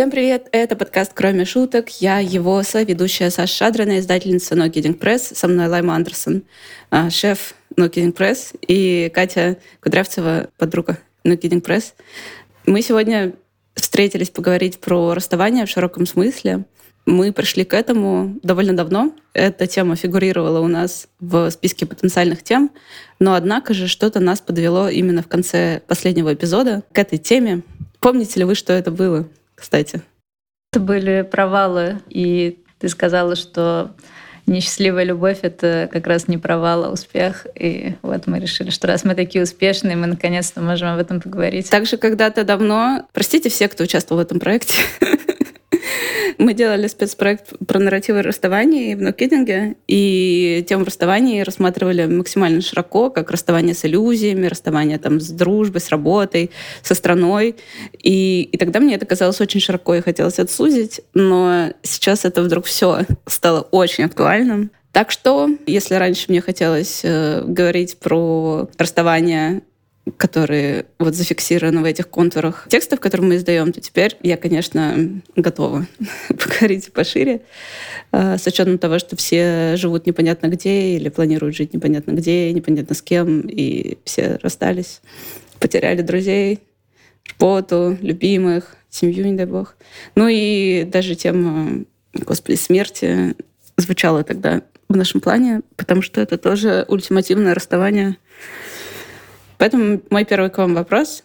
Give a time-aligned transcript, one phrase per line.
[0.00, 0.48] Всем привет!
[0.52, 1.90] Это подкаст «Кроме шуток».
[2.00, 5.34] Я его соведущая Саша Шадрина, издательница No Kidding Press.
[5.36, 6.44] Со мной Лайма Андерсон,
[6.88, 11.92] а, шеф No Kidding Press, и Катя Кудрявцева, подруга No Kidding Press.
[12.64, 13.34] Мы сегодня
[13.74, 16.64] встретились поговорить про расставание в широком смысле.
[17.04, 19.14] Мы пришли к этому довольно давно.
[19.34, 22.70] Эта тема фигурировала у нас в списке потенциальных тем,
[23.18, 27.60] но однако же что-то нас подвело именно в конце последнего эпизода к этой теме.
[28.00, 29.28] Помните ли вы, что это было?
[29.60, 30.02] Кстати?
[30.72, 33.90] Это были провалы, и ты сказала, что
[34.46, 37.46] несчастливая любовь— это как раз не провал, а успех.
[37.54, 41.70] И вот мы решили, что раз мы такие успешные, мы наконец-то можем об этом поговорить.
[41.70, 44.74] Также когда-то давно, простите все, кто участвовал в этом проекте,
[46.38, 53.30] Мы делали спецпроект про нарративы расставания в нокидинге, и тему расставания рассматривали максимально широко, как
[53.30, 56.50] расставание с иллюзиями, расставание там, с дружбой, с работой,
[56.82, 57.56] со страной.
[58.02, 62.66] И, и тогда мне это казалось очень широко и хотелось отсузить, но сейчас это вдруг
[62.66, 64.70] все стало очень актуальным.
[64.92, 69.62] Так что, если раньше мне хотелось э, говорить про расставание
[70.16, 75.86] которые вот зафиксированы в этих контурах текстов, которые мы издаем, то теперь я, конечно, готова
[76.28, 77.42] поговорить пошире,
[78.12, 82.94] а, с учетом того, что все живут непонятно где или планируют жить непонятно где, непонятно
[82.94, 85.00] с кем, и все расстались,
[85.58, 86.60] потеряли друзей,
[87.32, 89.76] работу, любимых, семью, не дай бог.
[90.14, 93.34] Ну и даже тема, господи, смерти
[93.76, 98.16] звучала тогда в нашем плане, потому что это тоже ультимативное расставание
[99.60, 101.22] Поэтому мой первый к вам вопрос.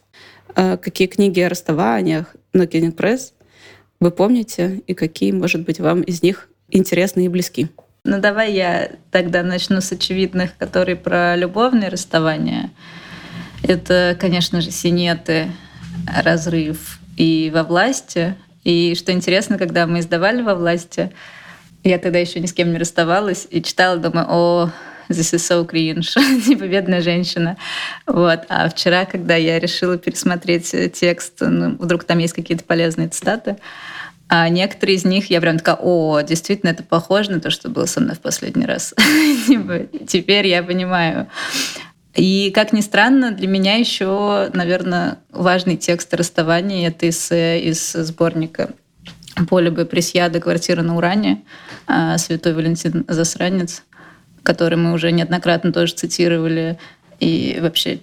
[0.56, 3.34] А, какие книги о расставаниях на Пресс
[4.02, 7.70] вы помните, и какие, может быть, вам из них интересны и близки?
[8.04, 12.72] Ну, давай я тогда начну с очевидных, которые про любовные расставания.
[13.64, 15.48] Это, конечно же, синеты,
[16.22, 18.36] разрыв и во власти.
[18.66, 21.14] И что интересно, когда мы издавали во власти,
[21.86, 24.72] я тогда еще ни с кем не расставалась и читала, думаю, о,
[25.10, 26.14] this is so cringe,
[26.46, 27.58] типа бедная женщина.
[28.06, 28.42] Вот.
[28.50, 33.58] А вчера, когда я решила пересмотреть э, текст, ну, вдруг там есть какие-то полезные цитаты,
[34.28, 37.86] а некоторые из них я прям такая, о, действительно, это похоже на то, что было
[37.86, 38.94] со мной в последний раз.
[39.48, 41.28] Типа, теперь я понимаю.
[42.16, 48.70] И, как ни странно, для меня еще, наверное, важный текст расставания— это эссе из сборника
[49.50, 49.86] Поля Б.
[49.86, 51.44] Пресьяда «Квартира на Уране»,
[51.88, 53.84] а, Святой Валентин Засранец
[54.46, 56.78] который мы уже неоднократно тоже цитировали,
[57.20, 58.00] и вообще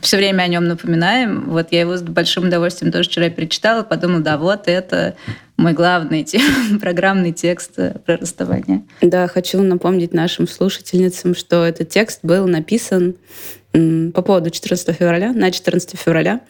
[0.00, 1.48] все время о нем напоминаем.
[1.50, 5.14] Вот я его с большим удовольствием тоже вчера перечитала, подумала, да, вот это
[5.56, 6.26] мой главный
[6.80, 8.82] программный текст э, про расставание.
[9.00, 13.16] Да, хочу напомнить нашим слушательницам, что этот текст был написан
[13.72, 16.40] по поводу 14 февраля, на 14 февраля,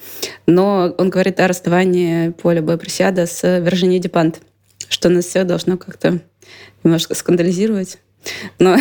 [0.46, 4.40] но он говорит о расставании Поля Боепресиада с Виржини Депант,
[4.88, 6.20] что нас все должно как-то
[6.82, 7.98] немножко скандализировать.
[8.58, 8.76] Но,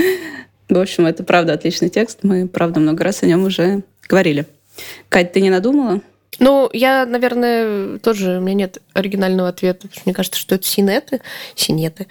[0.68, 2.20] в общем, это правда отличный текст.
[2.22, 4.46] Мы, правда, много раз о нем уже говорили.
[5.08, 6.00] Кать, ты не надумала?
[6.38, 11.20] Ну, я, наверное, тоже, у меня нет оригинального ответа, мне кажется, что это синеты.
[11.56, 12.06] Синеты.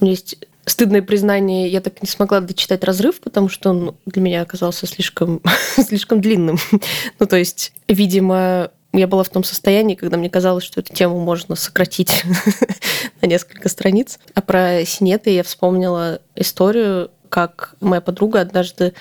[0.00, 4.20] У меня есть стыдное признание, я так не смогла дочитать разрыв, потому что он для
[4.20, 5.40] меня оказался слишком,
[5.76, 6.58] слишком длинным.
[7.18, 11.20] ну, то есть, видимо, я была в том состоянии, когда мне казалось, что эту тему
[11.20, 12.24] можно сократить
[13.22, 14.18] на несколько страниц.
[14.34, 18.94] А про синеты я вспомнила историю, как моя подруга однажды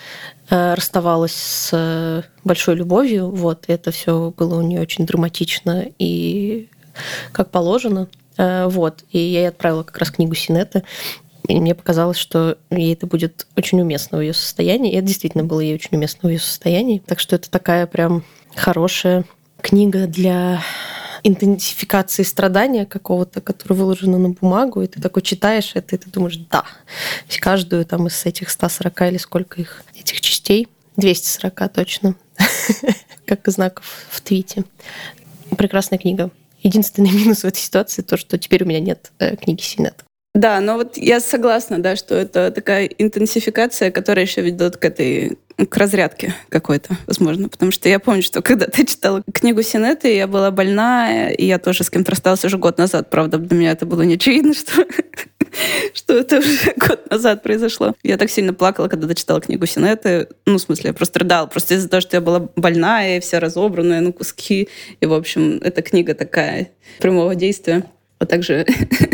[0.50, 3.29] э, расставалась с большой любовью.
[3.29, 6.69] Вот, это все было у нее очень драматично и
[7.31, 8.07] как положено.
[8.38, 10.84] Э, вот, и я ей отправила как раз книгу Синеты.
[11.47, 14.91] И мне показалось, что ей это будет очень уместно в ее состоянии.
[14.91, 17.03] И это действительно было ей очень уместно в ее состоянии.
[17.05, 18.23] Так что это такая прям
[18.55, 19.25] хорошая
[19.65, 20.61] книга для
[21.23, 26.37] интенсификации страдания какого-то, который выложено на бумагу, и ты такой читаешь это, и ты думаешь,
[26.51, 26.66] да,
[27.40, 30.67] каждую там из этих 140 или сколько их, этих частей,
[30.97, 32.16] 240 точно,
[33.25, 34.66] как знаков в твите.
[35.57, 36.29] Прекрасная книга.
[36.61, 40.05] Единственный минус в этой ситуации то, что теперь у меня нет э, книги Синет.
[40.35, 45.40] Да, но вот я согласна, да, что это такая интенсификация, которая еще ведет к этой
[45.57, 47.47] к разрядке какой-то, возможно.
[47.47, 51.59] Потому что я помню, что когда ты читала книгу Синеты, я была больна, и я
[51.59, 53.09] тоже с кем-то рассталась уже год назад.
[53.09, 54.85] Правда, для меня это было не очевидно, что,
[55.93, 57.96] что это уже год назад произошло.
[58.03, 60.28] Я так сильно плакала, когда дочитала книгу Синеты.
[60.46, 61.47] Ну, в смысле, я просто рыдала.
[61.47, 64.67] Просто из-за того, что я была больная и вся разобранная, ну, куски.
[64.99, 66.69] И, в общем, эта книга такая
[66.99, 67.85] прямого действия.
[68.19, 68.66] А также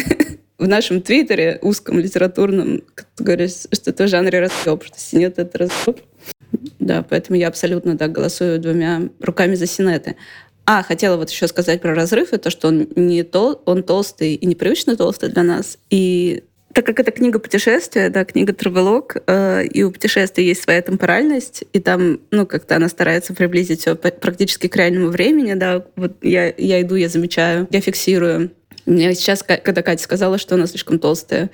[0.58, 2.84] в нашем твиттере, узком литературном,
[3.18, 6.02] говорят, что это в жанре расхлеб, что синет— это расхлеб.
[6.80, 10.16] Да, поэтому я абсолютно так голосую двумя руками за синеты.
[10.66, 14.36] А, хотела вот еще сказать про разрыв, и то, что он не тол он толстый
[14.36, 15.78] и непривычно толстый для нас.
[15.90, 16.44] И
[16.74, 21.64] так как это книга путешествия, да, книга Травелог, э, и у путешествия есть своя темпоральность,
[21.74, 26.54] и там, ну, как-то она старается приблизить все практически к реальному времени, да, вот я,
[26.58, 28.52] я иду, я замечаю, я фиксирую.
[28.86, 31.50] Мне сейчас, когда Катя сказала, что она слишком толстая,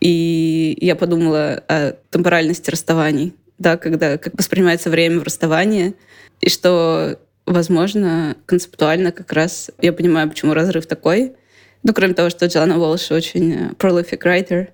[0.00, 5.94] и я подумала о темпоральности расставаний, да, когда как воспринимается время в расставании,
[6.40, 11.34] и что, возможно, концептуально как раз я понимаю, почему разрыв такой,
[11.82, 14.68] ну, кроме того, что Джоанна Уолш очень э, prolific writer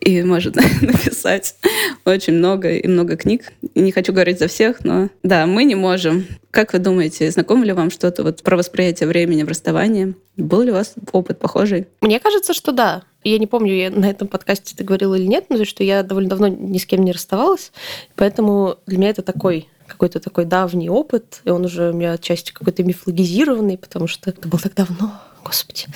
[0.00, 1.56] и может написать
[2.04, 3.52] очень много и много книг.
[3.74, 6.26] И не хочу говорить за всех, но да, мы не можем.
[6.50, 10.14] Как вы думаете, знакомо ли вам что-то вот про восприятие времени в расставании?
[10.36, 11.86] Был ли у вас опыт похожий?
[12.00, 13.04] Мне кажется, что да.
[13.24, 16.02] Я не помню, я на этом подкасте это говорила или нет, но то, что я
[16.02, 17.70] довольно давно ни с кем не расставалась,
[18.16, 22.52] поэтому для меня это такой какой-то такой давний опыт, и он уже у меня отчасти
[22.52, 25.12] какой-то мифологизированный, потому что это было так давно,
[25.44, 25.86] господи.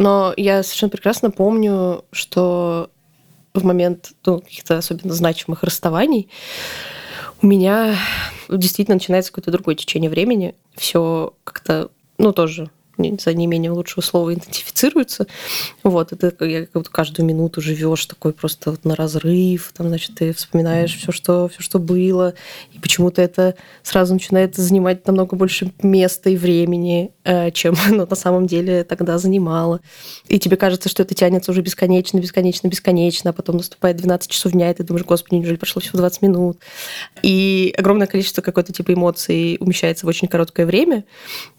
[0.00, 2.88] Но я совершенно прекрасно помню, что
[3.52, 6.30] в момент ну, каких-то особенно значимых расставаний
[7.42, 7.94] у меня
[8.48, 10.54] действительно начинается какое-то другое течение времени.
[10.74, 12.70] Все как-то, ну, тоже
[13.22, 15.26] за неимением лучшего слова идентифицируются.
[15.82, 20.32] Вот, это как вот каждую минуту живешь такой просто вот на разрыв, там, значит, ты
[20.32, 22.34] вспоминаешь все, что, все, что было,
[22.72, 28.16] и почему-то это сразу начинает занимать намного больше места и времени, э, чем ну, на
[28.16, 29.80] самом деле тогда занимало.
[30.28, 34.52] И тебе кажется, что это тянется уже бесконечно, бесконечно, бесконечно, а потом наступает 12 часов
[34.52, 36.58] дня, и ты думаешь, господи, неужели прошло всего 20 минут?
[37.22, 41.04] И огромное количество какой-то типа эмоций умещается в очень короткое время,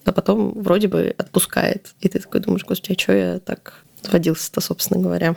[0.05, 1.93] а потом вроде бы отпускает.
[2.01, 5.35] И ты такой думаешь, господи, а что я так водился-то, собственно говоря?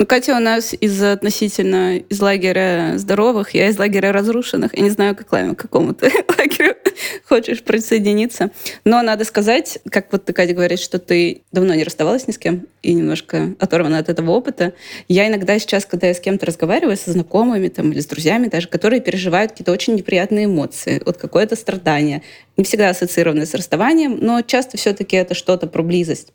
[0.00, 4.72] Ну, Катя у нас из относительно из лагеря здоровых, я из лагеря разрушенных.
[4.76, 6.06] Я не знаю, как к какому ты
[6.38, 6.76] лагерю
[7.24, 8.52] хочешь присоединиться.
[8.84, 12.38] Но надо сказать, как вот ты, Катя, говоришь, что ты давно не расставалась ни с
[12.38, 14.72] кем и немножко оторвана от этого опыта.
[15.08, 18.68] Я иногда сейчас, когда я с кем-то разговариваю, со знакомыми там, или с друзьями даже,
[18.68, 22.22] которые переживают какие-то очень неприятные эмоции, вот какое-то страдание,
[22.56, 26.32] не всегда ассоциированное с расставанием, но часто все-таки это что-то про близость.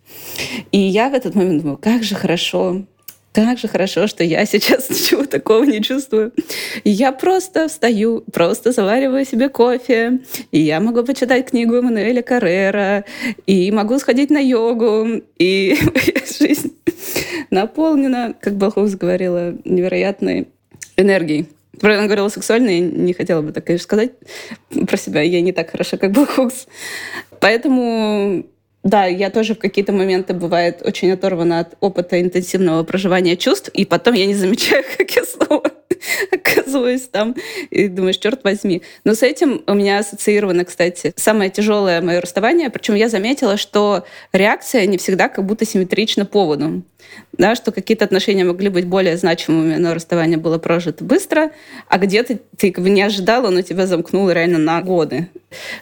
[0.73, 2.83] И я в этот момент думаю, как же хорошо,
[3.33, 6.31] как же хорошо, что я сейчас ничего такого не чувствую.
[6.83, 10.19] Я просто встаю, просто завариваю себе кофе,
[10.51, 13.05] и я могу почитать книгу Эммануэля Каррера,
[13.47, 16.75] и могу сходить на йогу, и моя жизнь
[17.49, 20.47] наполнена, как Балхус говорила, невероятной
[20.95, 21.47] энергией.
[21.79, 24.11] Правда, она говорила сексуальной, я не хотела бы так, конечно, сказать
[24.87, 25.21] про себя.
[25.21, 26.67] Я не так хороша, как Балхус.
[27.39, 28.45] Поэтому
[28.83, 33.85] да, я тоже в какие-то моменты бывает очень оторвана от опыта интенсивного проживания чувств, и
[33.85, 35.63] потом я не замечаю, как я снова
[36.31, 37.35] оказываюсь там,
[37.69, 38.81] и думаешь, черт возьми.
[39.05, 44.05] Но с этим у меня ассоциировано, кстати, самое тяжелое мое расставание, причем я заметила, что
[44.33, 46.83] реакция не всегда как будто симметрична поводу.
[47.37, 51.51] Да, что какие-то отношения могли быть более значимыми, но расставание было прожито быстро,
[51.87, 55.29] а где-то ты как бы не ожидала, но тебя замкнуло реально на годы.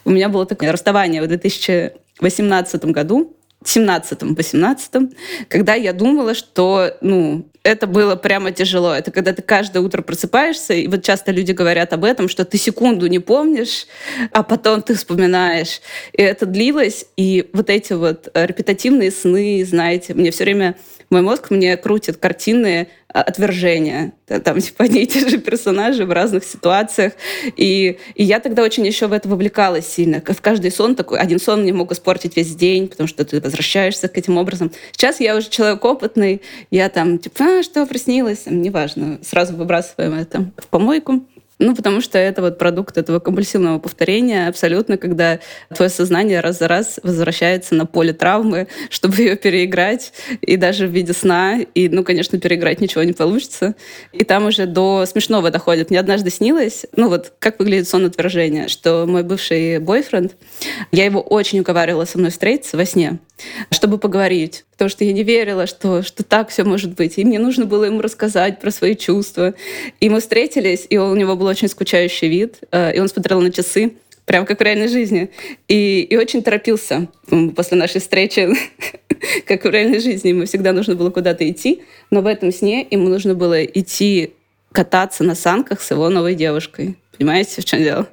[0.03, 5.15] У меня было такое расставание в 2000 2018 году, 17-18,
[5.47, 8.93] когда я думала, что ну, это было прямо тяжело.
[8.93, 12.57] Это когда ты каждое утро просыпаешься, и вот часто люди говорят об этом, что ты
[12.57, 13.85] секунду не помнишь,
[14.31, 15.81] а потом ты вспоминаешь.
[16.13, 20.75] И это длилось, и вот эти вот репетативные сны, знаете, мне все время
[21.11, 24.13] мой мозг мне крутит картины а, отвержения.
[24.25, 27.13] Там типа одни и те же персонажи в разных ситуациях.
[27.57, 30.21] И, и я тогда очень еще в это вовлекалась сильно.
[30.21, 34.07] В каждый сон такой, один сон мне мог испортить весь день, потому что ты возвращаешься
[34.07, 34.71] к этим образом.
[34.93, 36.41] Сейчас я уже человек опытный,
[36.71, 41.25] я там типа, а, что приснилось, неважно, сразу выбрасываем это в помойку.
[41.61, 45.39] Ну, потому что это вот продукт этого компульсивного повторения абсолютно, когда
[45.71, 50.89] твое сознание раз за раз возвращается на поле травмы, чтобы ее переиграть, и даже в
[50.89, 51.59] виде сна.
[51.59, 53.75] И, ну, конечно, переиграть ничего не получится.
[54.11, 55.91] И там уже до смешного доходит.
[55.91, 60.35] Мне однажды снилось, ну вот, как выглядит сон отвержения, что мой бывший бойфренд,
[60.91, 63.19] я его очень уговаривала со мной встретиться во сне
[63.71, 64.65] чтобы поговорить.
[64.71, 67.17] Потому что я не верила, что, что так все может быть.
[67.17, 69.53] И мне нужно было ему рассказать про свои чувства.
[69.99, 72.59] И мы встретились, и у него был очень скучающий вид.
[72.71, 73.93] Э, и он смотрел на часы,
[74.25, 75.29] прям как в реальной жизни.
[75.67, 77.07] И, и очень торопился
[77.55, 78.49] после нашей встречи,
[79.45, 80.29] как в реальной жизни.
[80.29, 81.83] Ему всегда нужно было куда-то идти.
[82.09, 84.33] Но в этом сне ему нужно было идти
[84.71, 86.95] кататься на санках с его новой девушкой.
[87.17, 88.07] Понимаете, в чем дело?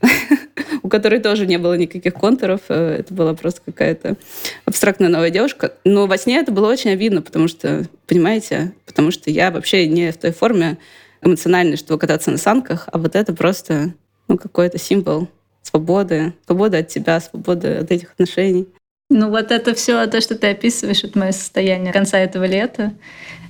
[0.82, 2.62] у которой тоже не было никаких контуров.
[2.68, 4.16] Э, это была просто какая-то
[4.64, 5.74] абстрактная новая девушка.
[5.84, 10.12] Но во сне это было очень обидно, потому что, понимаете, потому что я вообще не
[10.12, 10.78] в той форме
[11.22, 13.94] эмоциональной, чтобы кататься на санках, а вот это просто
[14.28, 15.28] ну, какой-то символ
[15.62, 18.68] свободы, свободы от тебя, свободы от этих отношений.
[19.08, 22.92] Ну вот это все то, что ты описываешь, это мое состояние конца этого лета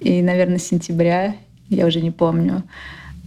[0.01, 1.37] и, наверное, сентября,
[1.69, 2.65] я уже не помню.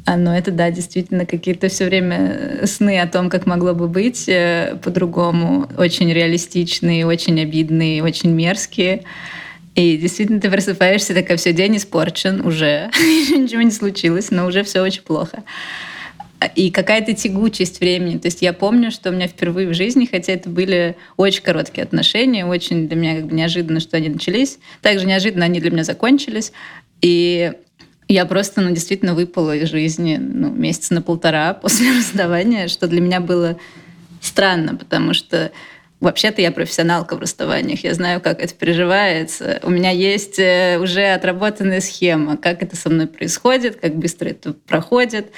[0.06, 4.78] Но это, да, действительно какие-то все время сны о том, как могло бы быть э,
[4.84, 9.04] по-другому, очень реалистичные, очень обидные, очень мерзкие.
[9.76, 14.82] И действительно ты просыпаешься, такая, все, день испорчен уже, ничего не случилось, но уже все
[14.82, 15.44] очень плохо.
[16.56, 18.18] И какая-то тягучесть времени.
[18.18, 21.84] То есть я помню, что у меня впервые в жизни, хотя это были очень короткие
[21.84, 24.60] отношения, очень для меня как бы неожиданно, что они начались.
[24.82, 26.52] Также неожиданно они для меня закончились.
[27.02, 27.54] И
[28.08, 33.02] я просто, ну, действительно выпала из жизни ну, месяца на полтора после расставания, что для
[33.02, 33.58] меня было
[34.22, 35.52] странно, потому что
[36.04, 39.62] Вообще-то я профессионалка в расставаниях, я знаю, как это переживается.
[39.64, 44.52] У меня есть э, уже отработанная схема, как это со мной происходит, как быстро это
[44.52, 45.32] проходит,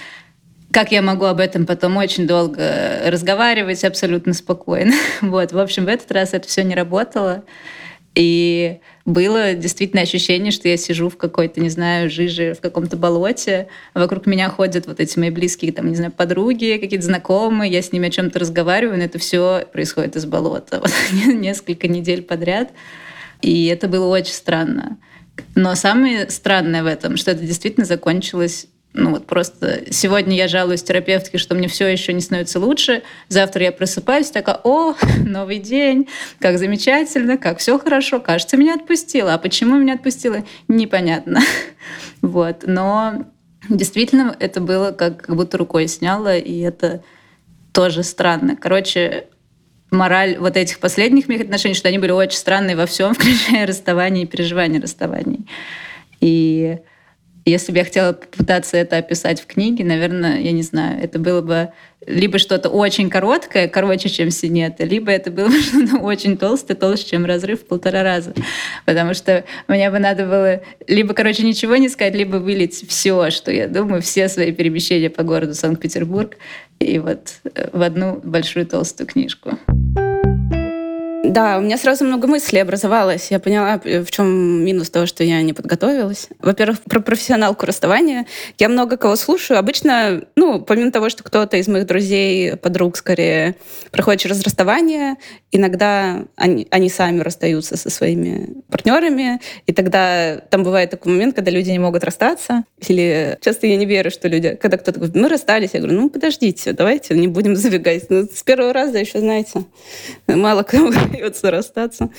[0.71, 4.93] как я могу об этом потом очень долго разговаривать абсолютно спокойно.
[5.21, 7.43] Вот, в общем, в этот раз это все не работало.
[8.15, 13.67] И было действительно ощущение, что я сижу в какой-то, не знаю, жиже, в каком-то болоте.
[13.93, 17.91] Вокруг меня ходят вот эти мои близкие, там, не знаю, подруги, какие-то знакомые, я с
[17.91, 20.81] ними о чем-то разговариваю, но это все происходит из болота.
[20.85, 20.91] Вот,
[21.33, 22.71] несколько недель подряд.
[23.41, 24.97] И это было очень странно.
[25.55, 30.81] Но самое странное в этом, что это действительно закончилось ну вот просто сегодня я жалуюсь
[30.81, 33.03] терапевтке, что мне все еще не становится лучше.
[33.27, 36.07] Завтра я просыпаюсь, такая, о, новый день,
[36.39, 39.33] как замечательно, как все хорошо, кажется, меня отпустила.
[39.33, 41.41] А почему меня отпустила, непонятно.
[42.21, 43.25] Вот, но
[43.69, 47.03] действительно это было как, как будто рукой сняло, и это
[47.71, 48.55] тоже странно.
[48.55, 49.27] Короче,
[49.91, 54.23] мораль вот этих последних моих отношений, что они были очень странные во всем, включая расставание
[54.23, 55.45] и переживание расставаний.
[56.19, 56.79] И
[57.45, 61.41] если бы я хотела попытаться это описать в книге, наверное, я не знаю, это было
[61.41, 61.69] бы
[62.07, 67.05] либо что-то очень короткое, короче, чем синета, либо это было бы что-то очень толстое, толще,
[67.05, 68.33] чем разрыв в полтора раза.
[68.85, 73.51] Потому что мне бы надо было либо, короче, ничего не сказать, либо вылить все, что
[73.51, 76.37] я думаю, все свои перемещения по городу Санкт-Петербург,
[76.79, 79.57] и вот э, в одну большую толстую книжку.
[81.35, 83.29] Да, у меня сразу много мыслей образовалось.
[83.29, 86.29] Я поняла, в чем минус того, что я не подготовилась.
[86.39, 88.25] Во-первых, про профессионалку расставания.
[88.57, 89.59] Я много кого слушаю.
[89.59, 93.57] Обычно, ну, помимо того, что кто-то из моих друзей, подруг скорее,
[93.91, 95.15] проходит через расставание,
[95.51, 101.51] иногда они, они сами расстаются со своими партнерами, и тогда там бывает такой момент, когда
[101.51, 102.63] люди не могут расстаться.
[102.87, 106.09] Или часто я не верю, что люди, когда кто-то говорит, мы расстались, я говорю, ну,
[106.09, 108.09] подождите, давайте не будем забегать.
[108.09, 109.65] Ну, с первого раза еще, знаете,
[110.27, 110.93] мало кому
[111.25, 112.09] удается расстаться.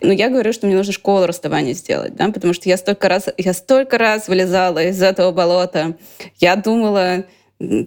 [0.00, 3.28] Но я говорю, что мне нужно школу расставания сделать, да, потому что я столько раз,
[3.36, 5.96] я столько раз вылезала из этого болота.
[6.38, 7.24] Я думала,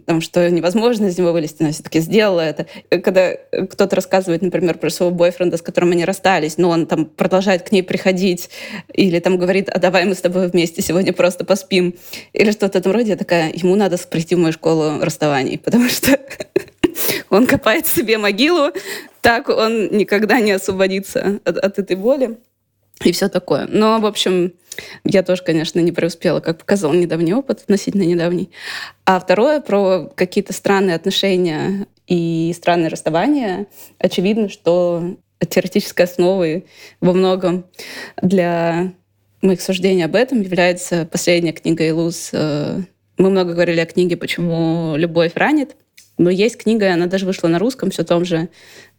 [0.05, 2.67] там, что невозможно из него вылезти, но все-таки сделала это.
[2.89, 3.35] Когда
[3.69, 7.71] кто-то рассказывает, например, про своего бойфренда, с которым они расстались, но он там продолжает к
[7.71, 8.49] ней приходить,
[8.93, 11.95] или там говорит, а давай мы с тобой вместе сегодня просто поспим,
[12.33, 15.87] или что-то в этом роде, я такая, ему надо прийти в мою школу расставаний, потому
[15.87, 16.19] что
[17.29, 18.71] он копает себе могилу,
[19.21, 22.37] так он никогда не освободится от, от этой боли
[23.03, 23.67] и все такое.
[23.67, 24.53] Но, в общем,
[25.03, 28.51] я тоже, конечно, не преуспела, как показал недавний опыт, относительно недавний.
[29.05, 33.67] А второе, про какие-то странные отношения и странные расставания.
[33.97, 36.65] Очевидно, что теоретической основой
[36.99, 37.65] во многом
[38.21, 38.93] для
[39.41, 42.29] моих суждений об этом является последняя книга Илуз.
[42.31, 42.79] Э,
[43.17, 45.75] мы много говорили о книге «Почему любовь ранит».
[46.17, 48.49] Но есть книга, она даже вышла на русском, все в том же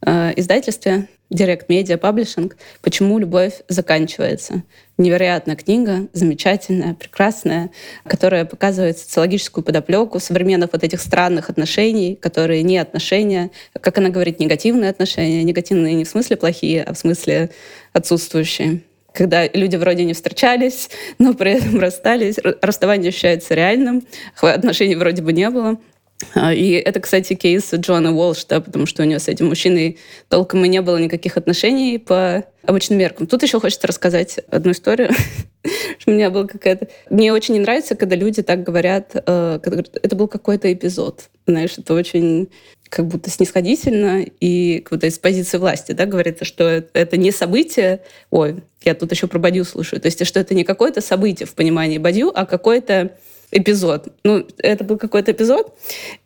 [0.05, 2.53] э, издательстве, Direct Media Publishing
[2.83, 4.63] «Почему любовь заканчивается».
[4.99, 7.71] Невероятная книга, замечательная, прекрасная,
[8.05, 13.51] которая показывает социологическую подоплеку современных вот этих странных отношений, которые не отношения,
[13.81, 15.43] как она говорит, негативные отношения.
[15.43, 17.51] Негативные не в смысле плохие, а в смысле
[17.93, 18.83] отсутствующие
[19.15, 20.89] когда люди вроде не встречались,
[21.19, 24.07] но при этом расстались, расставание ощущается реальным,
[24.41, 25.79] отношений вроде бы не было.
[26.35, 29.99] А, и это, кстати, кейс Джона Уолш, да, потому что у него с этим мужчиной
[30.29, 33.27] толком и не было никаких отношений по обычным меркам.
[33.27, 35.11] Тут еще хочется рассказать одну историю.
[36.07, 36.89] у меня была какая-то...
[37.11, 39.59] Мне очень не нравится, когда люди так говорят, э,
[40.03, 41.29] это был какой-то эпизод.
[41.47, 42.49] Знаешь, это очень
[42.93, 48.03] как будто снисходительно и как будто из позиции власти, да, говорится, что это не событие,
[48.31, 51.55] ой, я тут еще про Бадью слушаю, то есть что это не какое-то событие в
[51.55, 53.13] понимании Бадью, а какое-то
[53.51, 54.09] эпизод.
[54.25, 55.75] Ну, это был какой-то эпизод,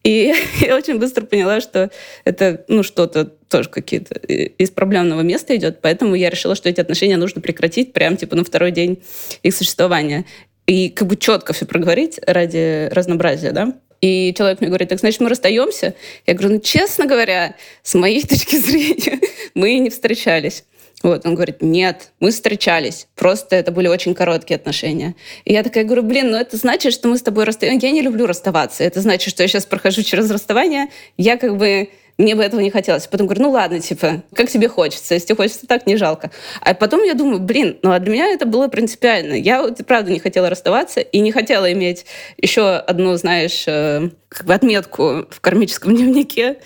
[0.03, 1.89] и я очень быстро поняла, что
[2.25, 7.17] это, ну, что-то тоже какие-то из проблемного места идет, поэтому я решила, что эти отношения
[7.17, 9.05] нужно прекратить прямо, типа, на второй день
[9.45, 10.25] их существования.
[10.67, 13.73] И как бы четко все проговорить ради разнообразия, да.
[14.01, 15.95] И человек мне говорит, так значит, мы расстаемся?
[16.27, 19.21] Я говорю, ну, честно говоря, с моей точки зрения,
[19.55, 20.65] мы не встречались.
[21.03, 25.15] Вот, он говорит, нет, мы встречались, просто это были очень короткие отношения.
[25.45, 27.87] И я такая говорю, блин, ну это значит, что мы с тобой расстаемся.
[27.87, 28.83] Я не люблю расставаться.
[28.83, 30.89] Это значит, что я сейчас прохожу через расставание,
[31.19, 33.07] я как бы мне бы этого не хотелось.
[33.07, 36.31] Потом говорю, ну ладно, типа, как тебе хочется, если хочется так, не жалко.
[36.61, 39.35] А потом я думаю, блин, ну а для меня это было принципиально.
[39.35, 42.07] Я вот правда не хотела расставаться и не хотела иметь
[42.39, 46.59] еще одну, знаешь, э, как бы отметку в кармическом дневнике.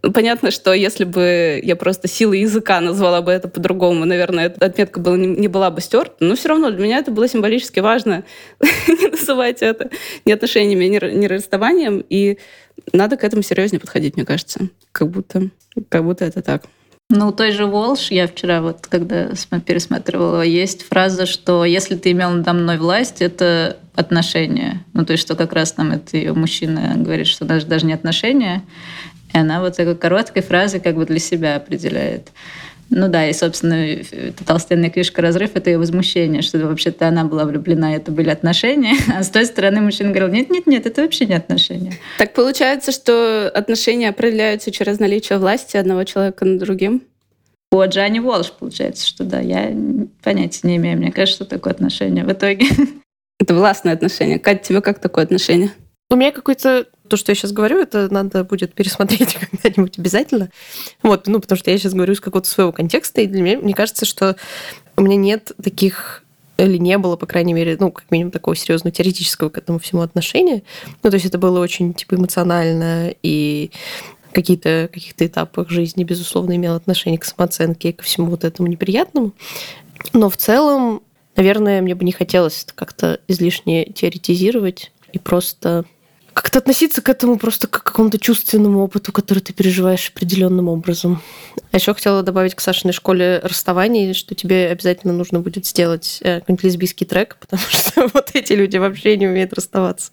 [0.00, 5.00] Понятно, что если бы я просто силой языка назвала бы это по-другому, наверное, эта отметка
[5.00, 8.24] была, не была бы стерта, но все равно для меня это было символически важно
[8.60, 9.90] не называть это
[10.24, 12.04] ни отношениями, ни расставанием.
[12.08, 12.38] И
[12.92, 14.68] надо к этому серьезнее подходить, мне кажется.
[14.92, 15.50] Как будто,
[15.88, 16.64] как будто это так.
[17.10, 19.30] Ну, у той же Волш, я вчера вот, когда
[19.64, 24.84] пересматривала, есть фраза, что если ты имел надо мной власть, это отношения.
[24.92, 27.94] Ну, то есть, что как раз там это ее мужчина говорит, что даже, даже не
[27.94, 28.62] отношения.
[29.38, 32.30] И она вот такой короткой фразой как бы для себя определяет.
[32.90, 37.44] Ну да, и, собственно, эта толстенная книжка «Разрыв»— это ее возмущение, что вообще-то она была
[37.44, 38.94] влюблена, это были отношения.
[39.14, 41.92] А с той стороны мужчина говорил, нет-нет-нет, это вообще не отношения.
[42.18, 47.02] Так получается, что отношения определяются через наличие власти одного человека над другим?
[47.70, 49.72] У Джани Волш получается, что да, я
[50.22, 50.96] понятия не имею.
[50.96, 52.66] Мне кажется, что такое отношение в итоге.
[53.38, 54.38] Это властное отношение.
[54.38, 55.70] Катя, тебе как такое отношение?
[56.10, 60.50] У меня какой-то то, что я сейчас говорю, это надо будет пересмотреть когда-нибудь обязательно.
[61.02, 63.74] Вот, ну, потому что я сейчас говорю из какого-то своего контекста, и для меня, мне
[63.74, 64.36] кажется, что
[64.96, 66.24] у меня нет таких
[66.58, 70.02] или не было, по крайней мере, ну, как минимум, такого серьезного теоретического к этому всему
[70.02, 70.62] отношения.
[71.02, 73.70] Ну, то есть это было очень, типа, эмоционально и
[74.32, 79.32] какие-то каких-то этапах жизни, безусловно, имело отношение к самооценке и ко всему вот этому неприятному.
[80.12, 81.02] Но в целом,
[81.36, 85.84] наверное, мне бы не хотелось как-то излишне теоретизировать и просто
[86.38, 91.20] как-то относиться к этому просто как к какому-то чувственному опыту, который ты переживаешь определенным образом.
[91.72, 96.38] А еще хотела добавить к Сашиной школе расставаний, что тебе обязательно нужно будет сделать э,
[96.38, 100.12] какой-нибудь лесбийский трек, потому что вот эти люди вообще не умеют расставаться.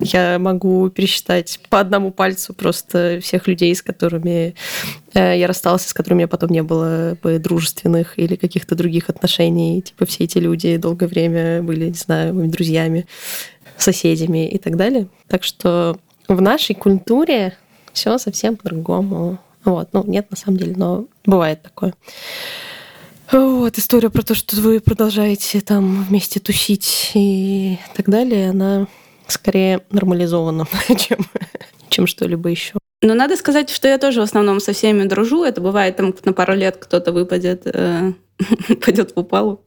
[0.00, 4.54] Я могу пересчитать по одному пальцу просто всех людей, с которыми
[5.14, 9.80] э, я рассталась, с которыми я потом не было бы дружественных или каких-то других отношений.
[9.80, 13.06] Типа все эти люди долгое время были, не знаю, моими друзьями
[13.78, 15.08] соседями и так далее.
[15.28, 17.56] Так что в нашей культуре
[17.92, 19.38] все совсем по-другому.
[19.64, 21.94] Вот, ну, нет, на самом деле, но бывает такое.
[23.30, 28.86] Вот, история про то, что вы продолжаете там вместе тусить и так далее, она
[29.26, 31.18] скорее нормализована, чем,
[31.88, 32.74] чем что-либо еще.
[33.02, 35.44] Но надо сказать, что я тоже в основном со всеми дружу.
[35.44, 38.12] Это бывает там на пару лет кто-то выпадет э,
[38.84, 39.64] пойдет в опалу,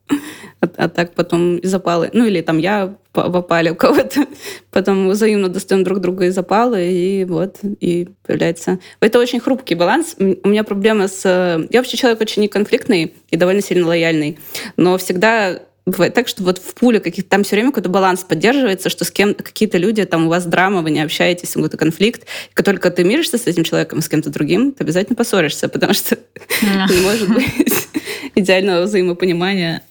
[0.59, 2.09] а, а так потом из опалы.
[2.13, 4.25] Ну или там я в опале у кого-то.
[4.71, 8.79] Потом взаимно достаем друг друга из опалы, и вот, и появляется...
[9.01, 10.15] Это очень хрупкий баланс.
[10.17, 11.25] У меня проблема с...
[11.69, 14.39] Я вообще человек очень неконфликтный и довольно сильно лояльный,
[14.77, 18.89] но всегда бывает так, что вот в пуле каких-то там все время какой-то баланс поддерживается,
[18.89, 22.53] что с кем какие-то люди, там у вас драма, вы не общаетесь, какой-то конфликт, и
[22.53, 26.17] как только ты миришься с этим человеком, с кем-то другим, ты обязательно поссоришься, потому что
[26.61, 27.90] не может быть
[28.35, 29.83] идеального взаимопонимания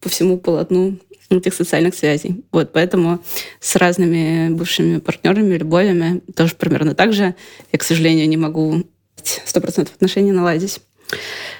[0.00, 0.98] по всему полотну
[1.30, 2.44] этих социальных связей.
[2.52, 3.20] Вот, поэтому
[3.60, 7.34] с разными бывшими партнерами, любовями тоже примерно так же.
[7.72, 8.84] Я, к сожалению, не могу
[9.16, 10.80] 100% отношений наладить.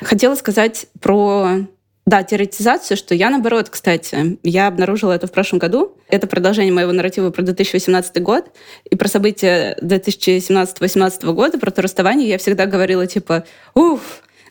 [0.01, 1.67] Хотела сказать про
[2.07, 5.97] да, теоретизацию, что я, наоборот, кстати, я обнаружила это в прошлом году.
[6.09, 8.51] Это продолжение моего нарратива про 2018 год.
[8.91, 13.45] И про события 2017-2018 года, про то расставание, я всегда говорила, типа,
[13.75, 14.01] ух,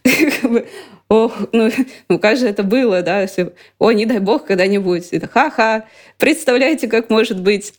[1.13, 1.69] ох, ну,
[2.09, 5.85] ну как же это было, да, если, о, не дай бог когда-нибудь, это ха-ха,
[6.17, 7.73] представляете, как может быть.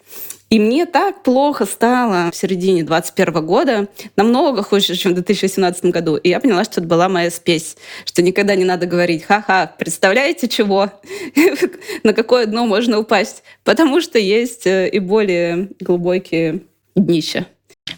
[0.51, 6.16] И мне так плохо стало в середине 21 года, намного хуже, чем в 2018 году.
[6.16, 10.47] И я поняла, что это была моя спесь, что никогда не надо говорить «ха-ха, представляете
[10.47, 10.92] чего?
[12.05, 16.61] На какое дно можно упасть?» Потому что есть э, и более глубокие
[16.94, 17.47] днища.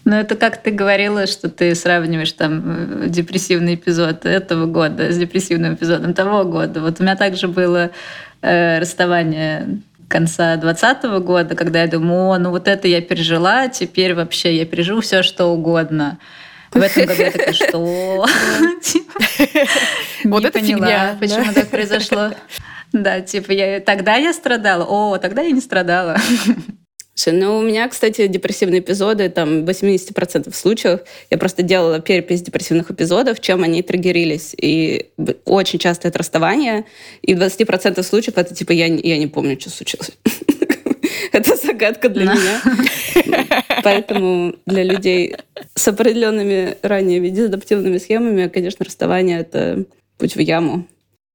[0.07, 5.19] Ну, это как ты говорила, что ты сравниваешь там э, депрессивный эпизод этого года с
[5.19, 6.81] депрессивным эпизодом того года.
[6.81, 7.91] Вот у меня также было
[8.41, 14.15] э, расставание конца 2020 года, когда я думаю, о, ну вот это я пережила, теперь
[14.15, 16.19] вообще я переживу все, что угодно.
[16.71, 18.27] В этом году я такая, что?
[20.23, 21.17] Вот это фигня.
[21.19, 22.31] Почему так произошло?
[22.93, 26.17] Да, типа, я, тогда я страдала, о, тогда я не страдала.
[27.25, 31.01] Ну, у меня, кстати, депрессивные эпизоды, там, в 80% случаев,
[31.31, 34.55] я просто делала перепись депрессивных эпизодов, чем они триггерились.
[34.61, 35.07] И
[35.45, 36.85] очень часто это расставание,
[37.23, 40.13] и в 20% случаев это, типа, я, я не помню, что случилось.
[41.33, 42.63] Это загадка для меня.
[43.83, 45.37] Поэтому для людей
[45.75, 49.85] с определенными ранними дезадаптивными схемами, конечно, расставание— это
[50.19, 50.87] путь в яму.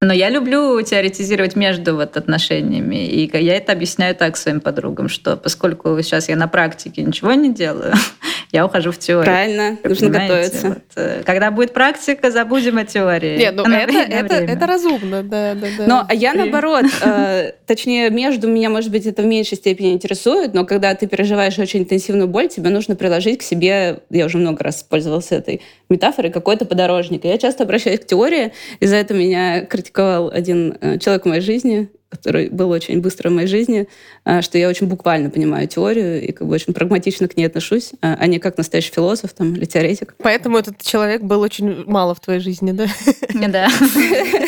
[0.04, 3.06] Но я люблю теоретизировать между вот отношениями.
[3.06, 7.54] И я это объясняю так своим подругам, что поскольку сейчас я на практике ничего не
[7.54, 7.94] делаю,
[8.52, 9.26] я ухожу в теорию.
[9.26, 10.68] Правильно, нужно готовиться.
[10.70, 13.38] Вот, э, когда будет практика, забудем о теории.
[13.38, 15.88] Нет, ну это, это, это разумно, да, да, да.
[15.88, 20.54] Но а я наоборот, э, точнее, между меня, может быть, это в меньшей степени интересует,
[20.54, 24.64] но когда ты переживаешь очень интенсивную боль, тебе нужно приложить к себе, я уже много
[24.64, 27.24] раз пользовалась этой метафорой, какой-то подорожник.
[27.24, 31.42] я часто обращаюсь к теории, и за это меня критиковал один э, человек в моей
[31.42, 33.88] жизни, который был очень быстро в моей жизни,
[34.26, 37.94] а, что я очень буквально понимаю теорию и как бы очень прагматично к ней отношусь,
[38.02, 40.14] а, а не как настоящий философ там, или теоретик.
[40.18, 42.86] Поэтому этот человек был очень мало в твоей жизни, да?
[43.34, 43.68] Да,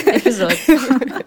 [0.06, 0.54] эпизод.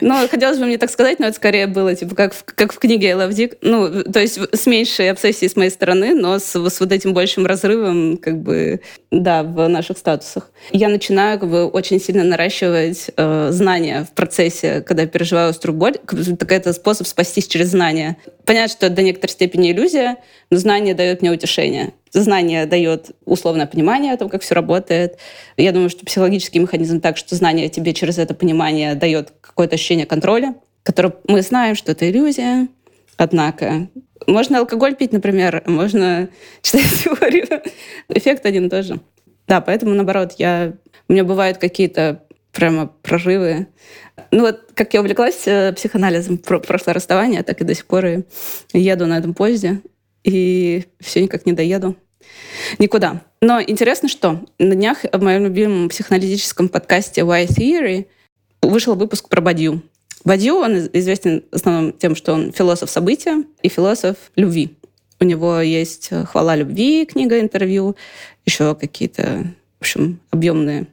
[0.01, 2.79] Ну, хотелось бы мне так сказать, но это скорее было типа как в, как в
[2.79, 3.59] книге I Love Dick.
[3.63, 7.47] Ну, то есть с меньшей обсессией с моей стороны, но с, с вот этим большим
[7.47, 10.51] разрывом, как бы, да, в наших статусах.
[10.71, 15.97] Я начинаю как бы очень сильно наращивать э, знания в процессе, когда переживаю острую боль,
[16.35, 18.17] так это способ спастись через знания.
[18.45, 20.17] Понятно, что это до некоторой степени иллюзия,
[20.51, 21.93] но знание дает мне утешение.
[22.13, 25.19] Знание дает условное понимание о том, как все работает.
[25.57, 30.07] Я думаю, что психологический механизм так, что знание тебе через это понимание дает какое-то ощущение
[30.07, 32.69] контроля, которое мы знаем, что это иллюзия.
[33.17, 33.89] Однако
[34.27, 36.29] можно алкоголь пить, например, можно
[36.63, 37.63] читать теорию.
[38.09, 39.01] Эффект один тоже.
[39.47, 40.73] Да, поэтому, наоборот, я...
[41.09, 43.69] у меня бывают какие-то прямо прорывы.
[44.31, 48.07] Ну вот, как я увлеклась э, психоанализом про прошлое расставание, так и до сих пор
[48.07, 48.25] и
[48.73, 49.81] еду на этом поезде,
[50.25, 51.97] и все никак не доеду.
[52.79, 53.23] Никуда.
[53.41, 58.07] Но интересно, что на днях в моем любимом психоаналитическом подкасте Why Theory
[58.63, 59.83] вышел выпуск про Бадью.
[60.25, 64.77] Бадью, он известен в основном тем, что он философ события и философ любви.
[65.21, 67.97] У него есть «Хвала любви», книга, интервью,
[68.45, 69.45] еще какие-то,
[69.79, 70.89] в общем, объемные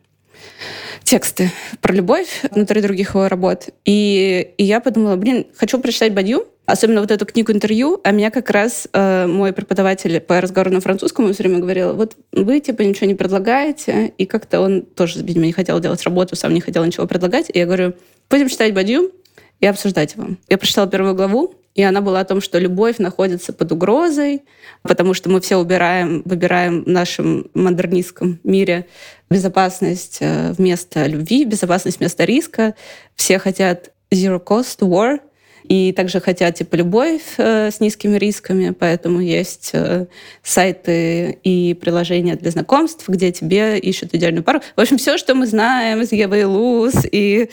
[1.14, 3.70] тексты про любовь внутри других его работ.
[3.86, 8.32] И, и я подумала, блин, хочу прочитать Бадью, особенно вот эту книгу интервью, а меня
[8.32, 12.82] как раз э, мой преподаватель по разговору на французском все время говорил, вот вы типа
[12.82, 16.84] ничего не предлагаете, и как-то он тоже, видимо, не хотел делать работу, сам не хотел
[16.84, 17.94] ничего предлагать, и я говорю,
[18.32, 19.12] будем читать Бадью
[19.60, 20.30] и обсуждать его.
[20.50, 24.44] Я прочитала первую главу, и она была о том, что любовь находится под угрозой,
[24.84, 28.88] потому что мы все убираем, выбираем в нашем модернистском мире
[29.30, 32.76] безопасность э, вместо любви, безопасность вместо риска.
[33.16, 35.20] Все хотят zero cost war—
[35.64, 40.08] и также хотят типа любовь э, с низкими рисками, поэтому есть э,
[40.42, 44.62] сайты и приложения для знакомств, где тебе ищут идеальную пару.
[44.76, 47.50] В общем, все, что мы знаем из Евы и Луз, и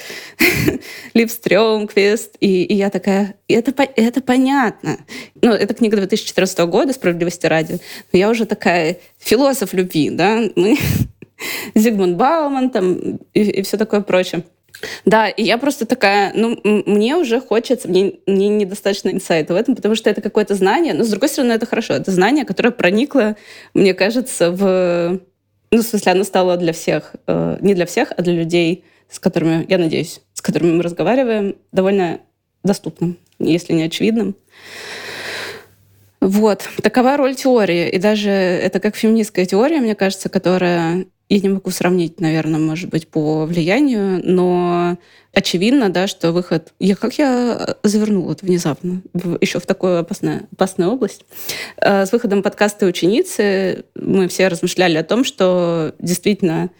[1.14, 4.98] Лив Стрёмквист, и, и я такая, это, это понятно.
[5.40, 7.78] Ну, это книга 2014 года, «Справедливости ради».
[8.12, 10.76] Но я уже такая философ любви, да, мы
[11.74, 14.44] Зигмунд Бауман там и, и все такое прочее.
[15.04, 19.76] Да, и я просто такая, ну, мне уже хочется, мне, мне недостаточно инсайта в этом,
[19.76, 21.94] потому что это какое-то знание, но, с другой стороны, это хорошо.
[21.94, 23.36] Это знание, которое проникло,
[23.74, 25.20] мне кажется, в...
[25.70, 29.20] Ну, в смысле, оно стало для всех, э, не для всех, а для людей, с
[29.20, 32.20] которыми, я надеюсь, с которыми мы разговариваем, довольно
[32.64, 34.34] доступным, если не очевидным.
[36.20, 36.68] Вот.
[36.82, 37.88] Такова роль теории.
[37.88, 42.90] И даже это как феминистская теория, мне кажется, которая я не могу сравнить, наверное, может
[42.90, 44.98] быть, по влиянию, но
[45.32, 46.72] очевидно, да, что выход...
[46.80, 49.00] Я, как я завернула это внезапно,
[49.40, 51.24] еще в такую опасную, опасную область.
[51.76, 56.70] Э, с выходом подкаста «Ученицы» мы все размышляли о том, что действительно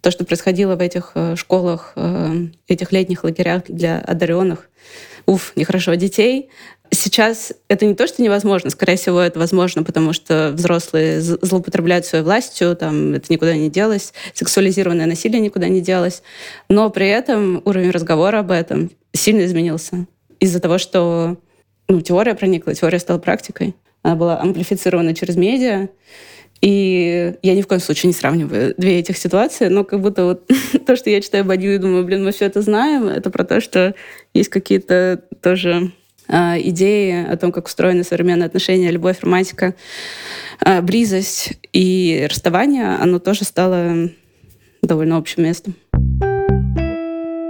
[0.00, 4.68] то, что происходило в этих э, школах, э, этих летних лагерях для одаренных,
[5.26, 6.50] уф, нехорошо детей,
[6.92, 12.24] Сейчас это не то, что невозможно, скорее всего, это возможно, потому что взрослые злоупотребляют своей
[12.24, 16.22] властью, там это никуда не делось, сексуализированное насилие никуда не делось,
[16.68, 20.06] но при этом уровень разговора об этом сильно изменился.
[20.40, 21.36] Из-за того, что
[21.88, 25.88] ну, теория проникла, теория стала практикой, она была амплифицирована через медиа,
[26.60, 30.50] и я ни в коем случае не сравниваю две этих ситуации, но как будто вот
[30.86, 33.60] то, что я читаю Бадью и думаю, блин, мы все это знаем, это про то,
[33.60, 33.94] что
[34.34, 35.92] есть какие-то тоже
[36.30, 39.74] идеи о том, как устроены современные отношения, любовь, романтика,
[40.60, 44.10] а, близость и расставание, оно тоже стало
[44.82, 45.74] довольно общим местом.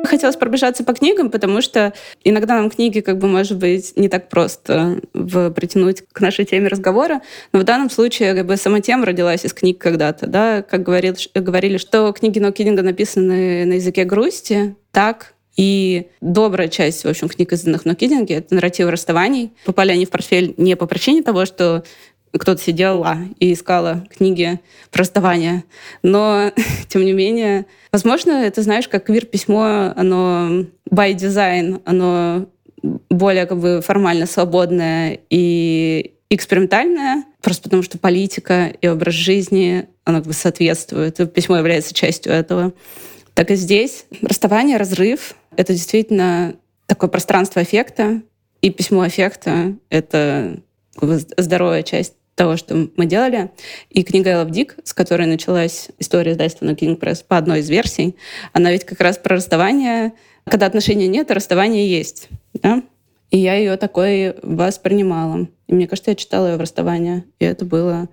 [0.04, 1.92] Хотелось пробежаться по книгам, потому что
[2.24, 6.68] иногда нам книги, как бы, может быть, не так просто в, притянуть к нашей теме
[6.68, 7.20] разговора.
[7.52, 11.14] Но в данном случае, как бы, сама тема родилась из книг когда-то, да, как говорил,
[11.34, 17.52] говорили, что книги Нокидинга написаны на языке грусти, так и добрая часть, в общем, книг,
[17.52, 19.52] изданных в Нокидинге, это нарративы расставаний.
[19.64, 21.84] Попали они в портфель не по причине того, что
[22.32, 24.60] кто-то сидел а, и искала книги
[24.90, 25.64] про расставание.
[26.02, 26.52] Но,
[26.88, 32.46] тем не менее, возможно, это, знаешь, как квир-письмо, оно by design, оно
[33.10, 40.18] более как бы формально свободное и экспериментальное, просто потому что политика и образ жизни, оно
[40.18, 42.72] как бы соответствует, письмо является частью этого.
[43.34, 48.22] Так и здесь расставание, разрыв— это действительно такое пространство эффекта,
[48.62, 50.58] и письмо эффекта— это
[51.36, 53.50] здоровая часть того, что мы делали.
[53.90, 57.68] И книга Элла Дик, с которой началась история издательства на King Press по одной из
[57.68, 58.16] версий,
[58.54, 60.14] она ведь как раз про расставание.
[60.44, 62.30] Когда отношений нет, расставание есть.
[62.54, 62.82] Да?
[63.30, 65.46] И я ее такой воспринимала.
[65.66, 67.24] И мне кажется, я читала ее в расставание.
[67.38, 68.08] И это было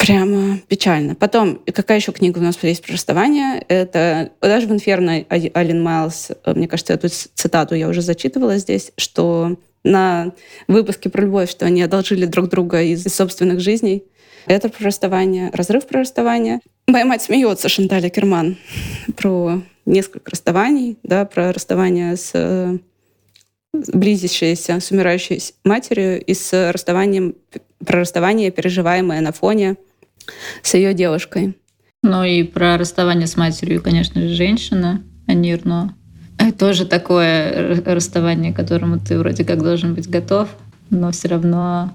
[0.00, 1.14] прямо печально.
[1.14, 3.62] Потом, какая еще книга у нас есть про расставание?
[3.68, 9.58] Это даже в «Инферно» Алин Майлз, мне кажется, эту цитату я уже зачитывала здесь, что
[9.84, 10.32] на
[10.68, 14.04] выпуске про любовь, что они одолжили друг друга из собственных жизней.
[14.46, 16.60] Это про расставание, разрыв про расставание.
[16.86, 18.56] Моя мать смеется, Шанталя Керман,
[19.16, 22.78] про несколько расставаний, да, про расставание с э,
[23.74, 27.34] близящейся, с умирающей матерью и с расставанием,
[27.84, 29.76] про расставание, переживаемое на фоне
[30.62, 31.56] с ее девушкой.
[32.02, 35.94] Ну и про расставание с матерью, конечно же, женщина, а не Ирно.
[36.58, 40.48] Тоже такое расставание, к которому ты вроде как должен быть готов,
[40.88, 41.92] но все равно,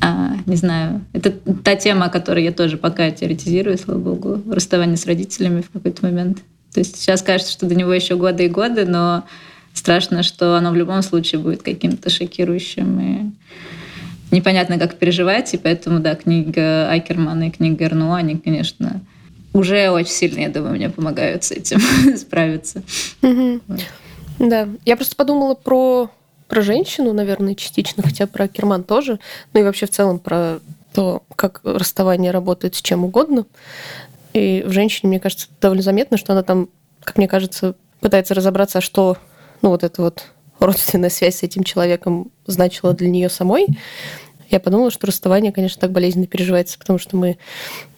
[0.00, 4.96] а, не знаю, это та тема, о которой я тоже пока теоретизирую, слава богу, расставание
[4.96, 6.38] с родителями в какой-то момент.
[6.72, 9.24] То есть сейчас кажется, что до него еще годы и годы, но
[9.74, 13.30] страшно, что оно в любом случае будет каким-то шокирующим и
[14.32, 19.00] непонятно, как переживать, и поэтому, да, книга Айкермана и книга Эрнуа, они, конечно,
[19.52, 21.80] уже очень сильно, я думаю, мне помогают с этим
[22.16, 22.82] справиться.
[24.38, 26.10] Да, я просто подумала про
[26.48, 29.18] про женщину, наверное, частично, хотя про Керман тоже,
[29.54, 30.58] ну и вообще в целом про
[30.92, 33.46] то, как расставание работает с чем угодно.
[34.34, 36.68] И в женщине, мне кажется, довольно заметно, что она там,
[37.04, 39.16] как мне кажется, пытается разобраться, что
[39.62, 40.26] ну, вот эта вот
[40.58, 43.66] родственная связь с этим человеком значила для нее самой.
[44.52, 47.38] Я подумала, что расставание, конечно, так болезненно переживается, потому что мы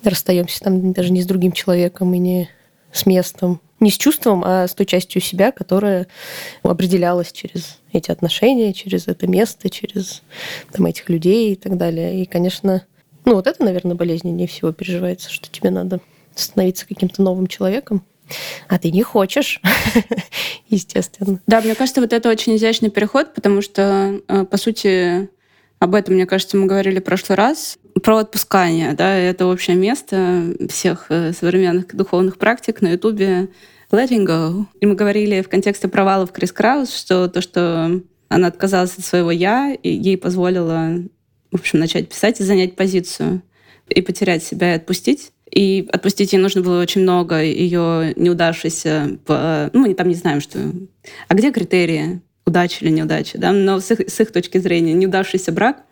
[0.05, 2.49] расстаемся там даже не с другим человеком и не
[2.93, 6.07] с местом, не с чувством, а с той частью себя, которая
[6.63, 10.23] определялась через эти отношения, через это место, через
[10.73, 12.23] там, этих людей и так далее.
[12.23, 12.87] И, конечно,
[13.25, 15.99] ну вот это, наверное, болезненнее всего переживается, что тебе надо
[16.37, 18.05] становиться каким-то новым человеком,
[18.69, 19.61] а ты не хочешь,
[20.69, 21.41] естественно.
[21.49, 25.31] Да, мне кажется, вот это очень изящный переход, потому что, э, по сути,
[25.85, 27.79] об этом, мне кажется, мы говорили в прошлый раз.
[28.03, 33.51] Про отпускание, да, это общее место всех э, современных духовных практик на Ютубе.
[33.91, 34.65] Letting go.
[34.81, 39.31] И мы говорили в контексте провалов Крис Краус, что то, что она отказалась от своего
[39.31, 41.03] «я», и ей позволило,
[41.53, 43.43] в общем, начать писать и занять позицию,
[43.91, 45.33] и потерять себя, и отпустить.
[45.51, 49.19] И отпустить ей нужно было очень много ее неудавшейся...
[49.29, 50.59] Ну, мы там не знаем, что...
[51.29, 52.23] А где критерии?
[52.47, 55.83] Удача или неудача, да, но с их, с их точки зрения неудавшийся брак,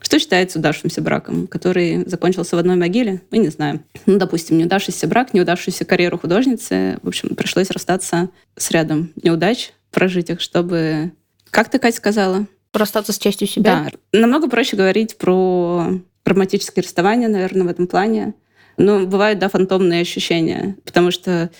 [0.00, 3.20] что считается удавшимся браком, который закончился в одной могиле?
[3.30, 3.84] Мы не знаем.
[4.06, 6.98] Ну, допустим, неудавшийся брак, неудавшуюся карьеру художницы.
[7.02, 11.12] В общем, пришлось расстаться с рядом неудач, прожить их, чтобы...
[11.50, 12.46] Как ты, Катя, сказала?
[12.72, 13.90] Расстаться с частью себя?
[14.12, 14.18] Да.
[14.18, 18.34] Намного проще говорить про романтические расставания, наверное, в этом плане.
[18.80, 21.50] Но бывают, да, фантомные ощущения, потому что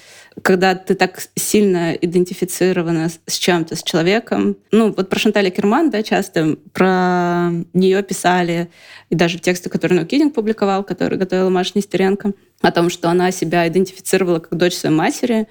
[0.40, 4.56] когда ты так сильно идентифицирована с чем-то, с человеком.
[4.70, 8.70] Ну, вот про Шантали Керман, да, часто про нее писали,
[9.10, 13.68] и даже тексты, которые Нокидинг публиковал, который готовила Маша Нестеренко, о том, что она себя
[13.68, 15.46] идентифицировала как дочь своей матери.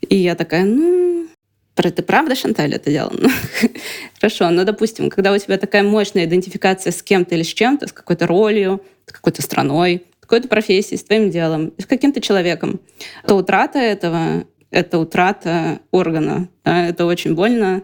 [0.00, 1.28] И я такая, ну,
[1.76, 3.12] это правда, Шанталь, это делала?
[3.20, 3.30] Ну,
[4.18, 7.92] хорошо, но, допустим, когда у тебя такая мощная идентификация с кем-то или с чем-то, с
[7.92, 12.80] какой-то ролью, с какой-то страной, какой-то профессией, с твоим делом, с каким-то человеком,
[13.26, 16.48] то утрата этого— это утрата органа.
[16.64, 16.88] Да?
[16.88, 17.82] Это очень больно.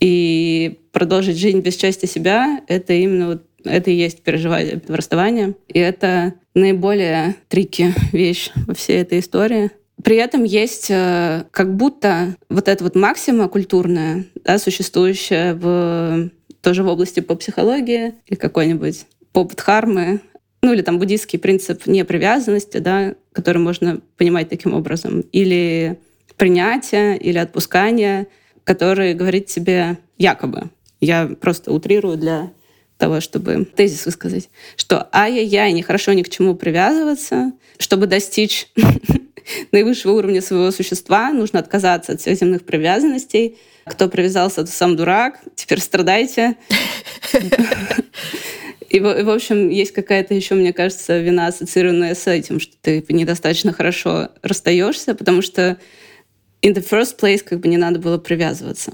[0.00, 5.54] И продолжить жизнь без части себя— это именно вот это и есть переживание расставания.
[5.68, 9.70] И это наиболее трики вещь во всей этой истории.
[10.02, 16.82] При этом есть э, как будто вот эта вот максима культурная, да, существующая в, тоже
[16.82, 20.20] в области поп-психологии или какой-нибудь поп-дхармы,
[20.62, 25.98] ну или там буддийский принцип непривязанности, да, который можно понимать таким образом, или
[26.36, 28.28] принятие, или отпускание,
[28.64, 30.70] который говорит тебе якобы,
[31.00, 32.52] я просто утрирую для
[32.96, 38.68] того, чтобы тезис высказать, что ай-яй-яй, нехорошо ни к чему привязываться, чтобы достичь
[39.72, 43.58] наивысшего уровня своего существа, нужно отказаться от всех земных привязанностей.
[43.84, 46.56] Кто привязался, то сам дурак, теперь страдайте.
[48.92, 53.72] И, в общем, есть какая-то еще, мне кажется, вина, ассоциированная с этим, что ты недостаточно
[53.72, 55.78] хорошо расстаешься, потому что
[56.60, 58.92] in the first place как бы не надо было привязываться.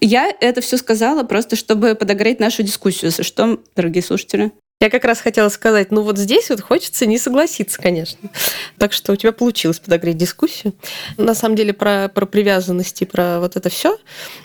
[0.00, 3.12] Я это все сказала просто, чтобы подогреть нашу дискуссию.
[3.12, 4.50] За что, дорогие слушатели?
[4.80, 8.30] Я как раз хотела сказать, ну вот здесь вот хочется не согласиться, конечно.
[8.78, 10.72] Так что у тебя получилось подогреть дискуссию.
[11.16, 13.96] На самом деле про, про привязанности, про вот это все.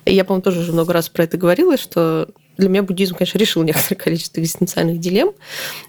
[0.06, 3.64] Я, по-моему, тоже уже много раз про это говорила, что для меня буддизм, конечно, решил
[3.64, 5.34] некоторое количество экзистенциальных дилемм.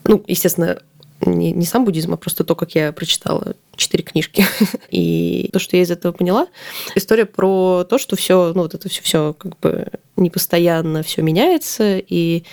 [0.05, 0.81] Ну, естественно,
[1.24, 4.44] не, не сам буддизм, а просто то, как я прочитала четыре книжки.
[4.90, 6.46] И то, что я из этого поняла,
[6.94, 11.98] история про то, что все, ну вот это все, все как бы непостоянно все меняется,
[11.98, 12.44] и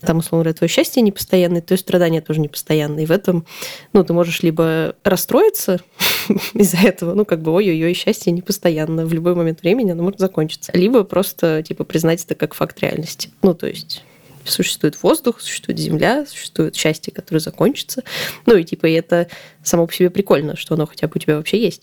[0.00, 3.04] там, условно говоря, твое счастье непостоянное, то есть страдания тоже непостоянные.
[3.04, 3.44] И в этом,
[3.92, 5.80] ну, ты можешь либо расстроиться
[6.54, 10.72] из-за этого, ну, как бы, ой-ой-ой, счастье непостоянно, в любой момент времени оно может закончиться.
[10.74, 13.30] Либо просто, типа, признать это как факт реальности.
[13.42, 14.02] Ну, то есть
[14.44, 18.02] существует воздух, существует земля, существует счастье, которое закончится.
[18.46, 19.28] Ну и типа и это
[19.62, 21.82] само по себе прикольно, что оно хотя бы у тебя вообще есть.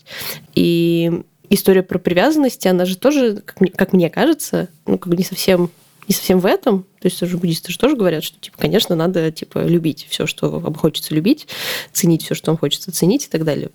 [0.54, 5.16] И история про привязанность, она же тоже, как мне, как мне кажется, ну как бы
[5.16, 5.70] не совсем
[6.08, 6.82] не совсем в этом.
[7.00, 10.48] То есть тоже буддисты же тоже говорят, что, типа, конечно, надо, типа, любить все, что
[10.50, 11.48] вам хочется любить,
[11.92, 13.70] ценить все, что вам хочется ценить и так далее.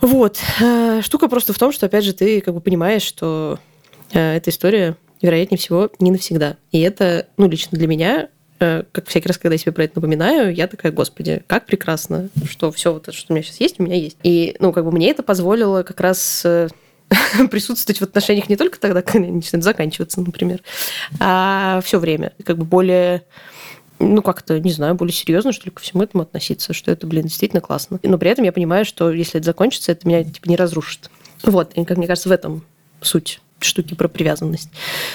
[0.00, 0.38] Вот.
[0.60, 3.58] Э, штука просто в том, что, опять же, ты как бы понимаешь, что
[4.12, 6.56] э, эта история вероятнее всего, не навсегда.
[6.70, 8.28] И это, ну, лично для меня,
[8.60, 12.28] э, как всякий раз, когда я себе про это напоминаю, я такая, господи, как прекрасно,
[12.48, 14.18] что все вот это, что у меня сейчас есть, у меня есть.
[14.22, 16.44] И, ну, как бы мне это позволило как раз
[17.50, 20.62] присутствовать в отношениях не только тогда, когда они начинают заканчиваться, например,
[21.20, 22.32] а все время.
[22.44, 23.24] Как бы более
[23.98, 27.24] ну, как-то, не знаю, более серьезно, что ли, ко всему этому относиться, что это, блин,
[27.24, 28.00] действительно классно.
[28.02, 31.10] Но при этом я понимаю, что если это закончится, это меня, типа, не разрушит.
[31.42, 32.64] Вот, и, как мне кажется, в этом
[33.00, 34.70] суть штуки про привязанность,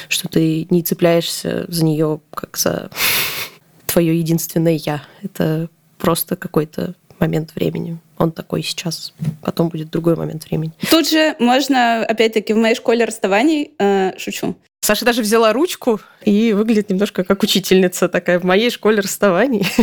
[0.08, 2.90] что ты не цепляешься за нее как за
[3.86, 5.04] твое единственное я.
[5.22, 7.98] Это просто какой-то момент времени.
[8.18, 10.74] Он такой сейчас, потом будет другой момент времени.
[10.90, 16.54] Тут же можно, опять-таки, в моей школе расставаний, э, шучу, Саша даже взяла ручку и
[16.54, 19.68] выглядит немножко как учительница такая в моей школе расставаний.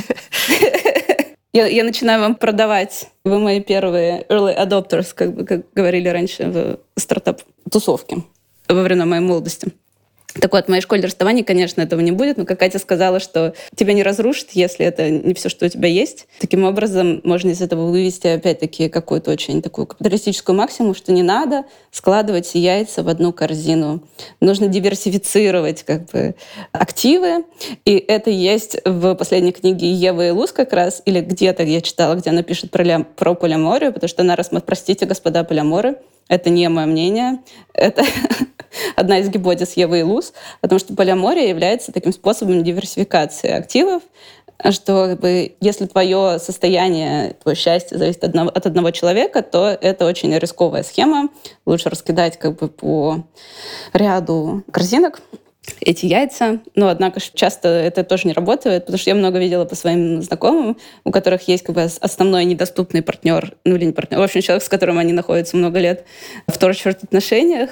[1.53, 3.09] Я, я начинаю вам продавать.
[3.25, 8.25] Вы мои первые early adopters, как бы как говорили раньше в стартап-тусовке
[8.69, 9.69] во время моей молодости.
[10.41, 13.55] Так вот, в моей школе расставаний, конечно, этого не будет, но как Катя сказала, что
[13.75, 16.27] тебя не разрушит, если это не все, что у тебя есть.
[16.41, 21.65] Таким образом, можно из этого вывести, опять-таки, какую-то очень такую капиталистическую максимум, что не надо
[21.91, 24.03] складывать яйца в одну корзину.
[24.41, 26.35] Нужно диверсифицировать как бы
[26.73, 27.45] активы.
[27.85, 32.31] И это есть в последней книге Евы Луз как раз, или где-то я читала, где
[32.31, 35.97] она пишет про, про полиаморию, потому что она рассматривает, простите, господа полиаморы,
[36.29, 37.39] это не мое мнение.
[37.73, 38.05] Это
[38.97, 44.03] одна из гипотез Евы и Луз, потому что полиамория является таким способом диверсификации активов,
[44.71, 50.07] что бы, если твое состояние, твое счастье зависит от одного, от одного человека, то это
[50.07, 51.29] очень рисковая схема.
[51.67, 53.25] Лучше раскидать как бы по
[53.93, 55.21] ряду корзинок,
[55.81, 56.61] эти яйца.
[56.75, 60.77] Но, однако, часто это тоже не работает, потому что я много видела по своим знакомым,
[61.05, 64.63] у которых есть как бы основной недоступный партнер, ну или не партнер, в общем, человек,
[64.63, 66.05] с которым они находятся много лет
[66.47, 67.71] в вторых отношениях,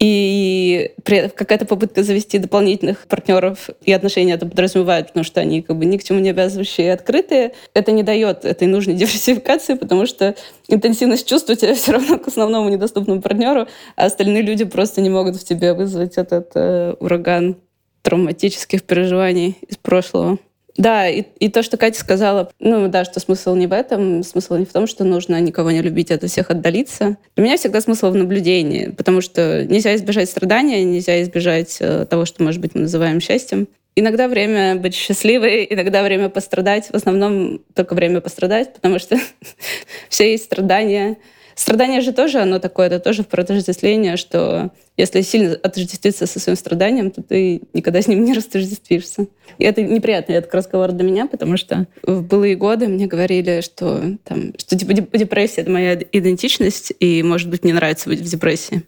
[0.00, 5.84] и какая-то попытка завести дополнительных партнеров и отношения это подразумевает, потому что они как бы
[5.84, 7.54] ни к чему не обязывающие и открытые.
[7.74, 10.34] Это не дает этой нужной диверсификации, потому что
[10.68, 15.10] интенсивность чувств у тебя все равно к основному недоступному партнеру, а остальные люди просто не
[15.10, 17.56] могут в тебе вызвать этот э, ураган
[18.02, 20.38] травматических переживаний из прошлого.
[20.76, 24.56] Да, и, и то, что Катя сказала, ну да, что смысл не в этом, смысл
[24.56, 27.16] не в том, что нужно никого не любить, от всех отдалиться.
[27.36, 32.24] Для меня всегда смысл в наблюдении, потому что нельзя избежать страдания, нельзя избежать э, того,
[32.24, 33.68] что, может быть, мы называем счастьем.
[33.96, 36.86] Иногда время быть счастливой, иногда время пострадать.
[36.86, 39.16] В основном только время пострадать, потому что
[40.08, 41.18] все есть страдания.
[41.54, 46.56] Страдание же тоже, оно такое, это тоже про отождествление, что если сильно отождествиться со своим
[46.56, 49.26] страданием, то ты никогда с ним не растождествишься.
[49.58, 54.02] И это неприятный этот разговор для меня, потому что в былые годы мне говорили, что,
[54.24, 58.82] там, что типа депрессия— это моя идентичность, и, может быть, мне нравится быть в депрессии.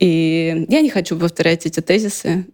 [0.00, 2.46] И я не хочу повторять эти тезисы.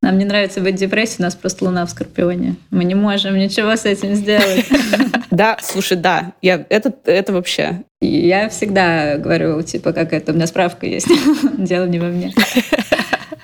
[0.00, 2.56] Нам не нравится быть в депрессии, у нас просто луна в Скорпионе.
[2.70, 4.66] Мы не можем ничего с этим сделать.
[5.30, 7.82] Да, слушай, да, я, это, это вообще.
[8.00, 11.08] Я всегда говорю, типа, как это, у меня справка есть,
[11.58, 12.32] дело не во мне.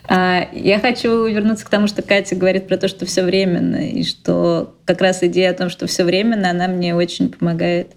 [0.07, 4.05] А, я хочу вернуться к тому, что Катя говорит про то, что все временно, и
[4.05, 7.93] что как раз идея о том, что все временно, она мне очень помогает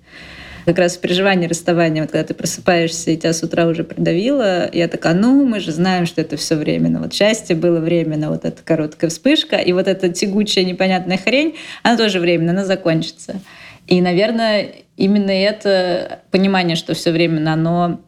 [0.66, 4.70] Как раз в переживании расставания, вот когда ты просыпаешься и тебя с утра уже придавило,
[4.74, 7.00] я такая, ну, мы же знаем, что это все временно.
[7.02, 11.98] Вот счастье было временно, вот эта короткая вспышка, и вот эта тягучая непонятная хрень, она
[11.98, 13.42] тоже временно, она закончится.
[13.88, 18.02] И, наверное, именно это понимание, что все временно, оно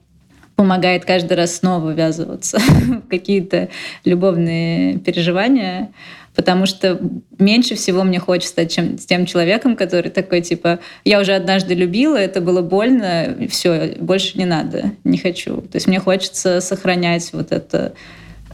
[0.55, 3.69] помогает каждый раз снова ввязываться в какие-то
[4.03, 5.93] любовные переживания,
[6.35, 6.99] потому что
[7.37, 11.75] меньше всего мне хочется стать чем, с тем человеком, который такой, типа, я уже однажды
[11.75, 15.61] любила, это было больно, все, больше не надо, не хочу.
[15.61, 17.93] То есть мне хочется сохранять вот это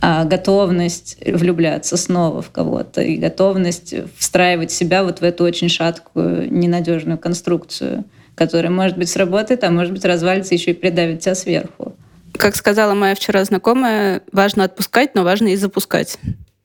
[0.01, 6.51] а, готовность влюбляться снова в кого-то и готовность встраивать себя вот в эту очень шаткую,
[6.51, 11.95] ненадежную конструкцию, которая, может быть, сработает, а может быть, развалится еще и придавит тебя сверху.
[12.33, 16.19] Как сказала моя вчера знакомая, важно отпускать, но важно и запускать.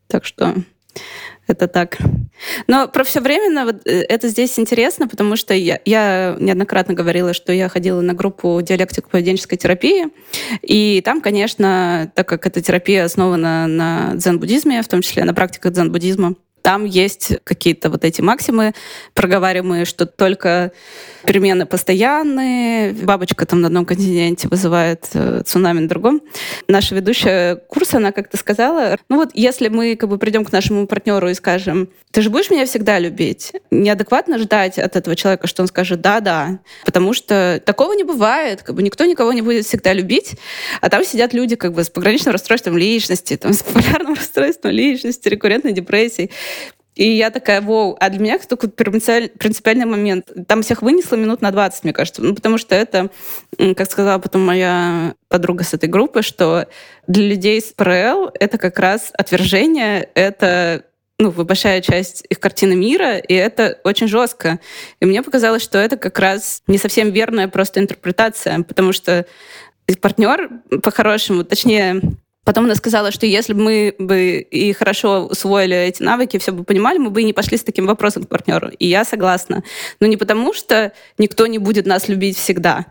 [0.09, 0.55] Так что
[1.51, 1.99] это так.
[2.67, 7.35] Но про все временно вот, э, это здесь интересно, потому что я, я неоднократно говорила,
[7.35, 10.09] что я ходила на группу диалектико-поведенческой терапии,
[10.63, 15.73] и там, конечно, так как эта терапия основана на дзен-буддизме, в том числе на практиках
[15.73, 16.35] дзен-буддизма,
[16.71, 18.75] там есть какие-то вот эти максимы
[19.15, 20.71] проговариваемые, что только
[21.25, 26.23] перемены постоянные, бабочка там на одном континенте вызывает э, цунами на другом.
[26.69, 30.87] Наша ведущая курса, она как-то сказала, ну вот если мы как бы придем к нашему
[30.87, 35.63] партнеру и скажем, ты же будешь меня всегда любить, неадекватно ждать от этого человека, что
[35.63, 39.93] он скажет да-да, потому что такого не бывает, как бы никто никого не будет всегда
[39.93, 40.37] любить,
[40.81, 45.29] а там сидят люди как бы с пограничным расстройством личности, там, с полярным расстройством личности,
[45.29, 46.31] рекуррентной депрессией.
[47.01, 50.31] И я такая, воу, а для меня это такой принципиальный момент.
[50.47, 52.21] Там всех вынесло минут на 20, мне кажется.
[52.21, 53.09] Ну, потому что это,
[53.57, 56.69] как сказала потом моя подруга с этой группы, что
[57.07, 60.85] для людей с ПРЛ это как раз отвержение, это
[61.19, 64.61] ну, большая часть их картины мира, и это очень жестко.
[65.01, 69.25] И мне показалось, что это как раз не совсем верная просто интерпретация, потому что
[70.03, 70.51] партнер
[70.83, 72.03] по-хорошему, точнее,
[72.45, 76.65] Потом она сказала, что если бы мы бы и хорошо усвоили эти навыки, все бы
[76.65, 78.71] понимали, мы бы и не пошли с таким вопросом к партнеру.
[78.79, 79.63] И я согласна.
[80.01, 82.87] Но не потому, что никто не будет нас любить всегда,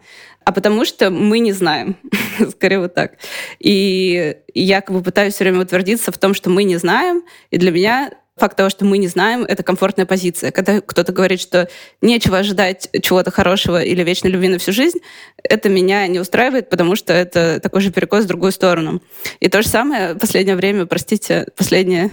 [0.45, 1.97] а потому что мы не знаем.
[2.51, 3.17] Скорее вот так.
[3.59, 7.23] И я как бы пытаюсь все время утвердиться в том, что мы не знаем.
[7.49, 10.51] И для меня факт того, что мы не знаем, это комфортная позиция.
[10.51, 11.69] Когда кто-то говорит, что
[12.01, 14.99] нечего ожидать чего-то хорошего или вечной любви на всю жизнь,
[15.43, 19.01] это меня не устраивает, потому что это такой же перекос в другую сторону.
[19.39, 22.09] И то же самое в последнее время, простите, последние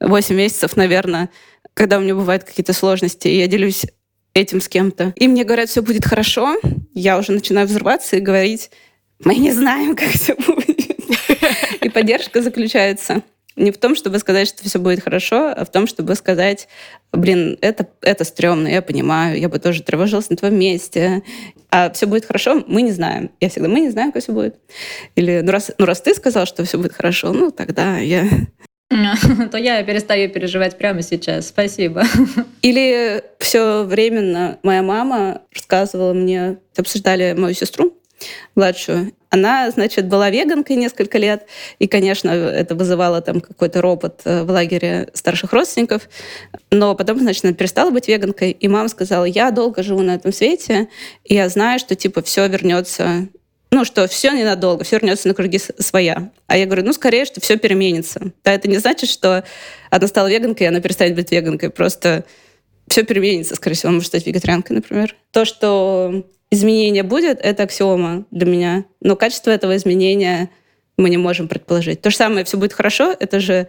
[0.00, 1.30] 8 месяцев, наверное,
[1.74, 3.86] когда у меня бывают какие-то сложности, и я делюсь
[4.34, 5.12] этим с кем-то.
[5.16, 6.56] И мне говорят, все будет хорошо,
[6.92, 8.70] я уже начинаю взрываться и говорить,
[9.22, 10.96] мы не знаем, как все будет.
[11.82, 13.22] И поддержка заключается
[13.56, 16.68] не в том, чтобы сказать, что все будет хорошо, а в том, чтобы сказать,
[17.12, 21.22] блин, это, это стрёмно, я понимаю, я бы тоже тревожилась на твоем месте.
[21.70, 23.30] А все будет хорошо, мы не знаем.
[23.40, 24.56] Я всегда, мы не знаем, как все будет.
[25.14, 28.28] Или, ну раз, ну раз ты сказал, что все будет хорошо, ну тогда я
[29.50, 31.48] то я перестаю переживать прямо сейчас.
[31.48, 32.04] Спасибо.
[32.62, 34.58] Или все временно.
[34.62, 37.96] Моя мама рассказывала мне, обсуждали мою сестру,
[38.54, 39.12] младшую.
[39.30, 41.46] Она, значит, была веганкой несколько лет,
[41.78, 46.08] и, конечно, это вызывало там какой-то ропот э, в лагере старших родственников.
[46.70, 50.32] Но потом, значит, она перестала быть веганкой, и мама сказала, я долго живу на этом
[50.32, 50.88] свете,
[51.24, 53.28] и я знаю, что, типа, все вернется
[53.74, 56.30] ну, что все ненадолго, все вернется на круги своя.
[56.46, 58.30] А я говорю, ну, скорее, что все переменится.
[58.44, 59.42] Да, это не значит, что
[59.90, 61.70] она стала веганкой, и она перестанет быть веганкой.
[61.70, 62.24] Просто
[62.86, 65.16] все переменится, скорее всего, она может стать вегетарианкой, например.
[65.32, 68.84] То, что изменение будет, это аксиома для меня.
[69.00, 70.50] Но качество этого изменения
[70.96, 72.00] мы не можем предположить.
[72.00, 73.68] То же самое, все будет хорошо, это же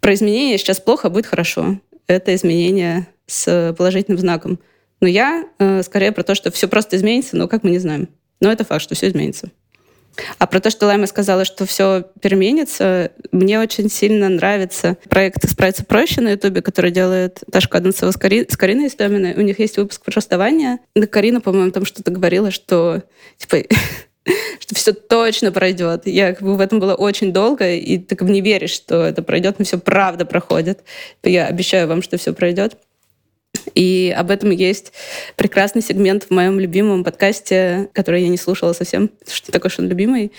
[0.00, 1.80] про изменение сейчас плохо, будет хорошо.
[2.06, 4.60] Это изменение с положительным знаком.
[5.00, 8.08] Но я э, скорее про то, что все просто изменится, но как мы не знаем.
[8.40, 9.50] Но это факт, что все изменится.
[10.38, 15.84] А про то, что Лайма сказала, что все переменится, мне очень сильно нравится проект «Справиться
[15.84, 18.46] проще» на Ютубе, который делает Таша Каденцева с, Кари...
[18.48, 19.34] с Кариной Истоминой.
[19.34, 20.78] У них есть выпуск про расставание.
[20.94, 23.02] Да Карина, по-моему, там что-то говорила, что
[23.38, 23.58] типа
[24.60, 26.06] что все точно пройдет.
[26.06, 29.22] Я как бы в этом была очень долго, и ты как не веришь, что это
[29.22, 30.80] пройдет, но все правда проходит.
[31.22, 32.76] Я обещаю вам, что все пройдет.
[33.74, 34.92] И об этом есть
[35.36, 39.88] прекрасный сегмент в моем любимом подкасте, который я не слушала совсем, что такой, что он
[39.88, 40.32] любимый.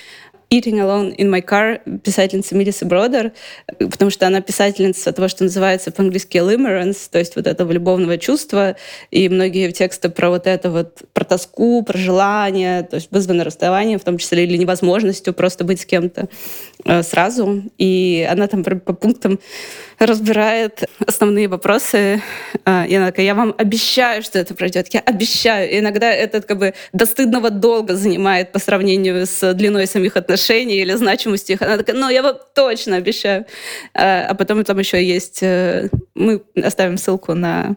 [0.49, 3.33] Eating Alone in My Car писательницы Мелиссы Бродер,
[3.79, 8.77] потому что она писательница того, что называется по-английски limerence, то есть вот этого любовного чувства,
[9.11, 13.99] и многие тексты про вот это вот, про тоску, про желание, то есть вызваны расставанием,
[13.99, 16.29] в том числе или невозможностью просто быть с кем-то
[16.85, 17.63] э, сразу.
[17.77, 19.39] И она там по пунктам
[19.99, 22.21] разбирает основные вопросы.
[22.65, 24.93] Э, и она такая, я вам обещаю, что это пройдет.
[24.93, 25.69] Я обещаю.
[25.69, 30.36] И иногда это как бы до стыдного долго занимает по сравнению с длиной самих отношений
[30.37, 31.61] отношений или значимости их.
[31.61, 33.45] Она такая, ну, я вам точно обещаю.
[33.93, 35.39] А, а потом там еще есть...
[35.41, 37.75] Э, мы оставим ссылку на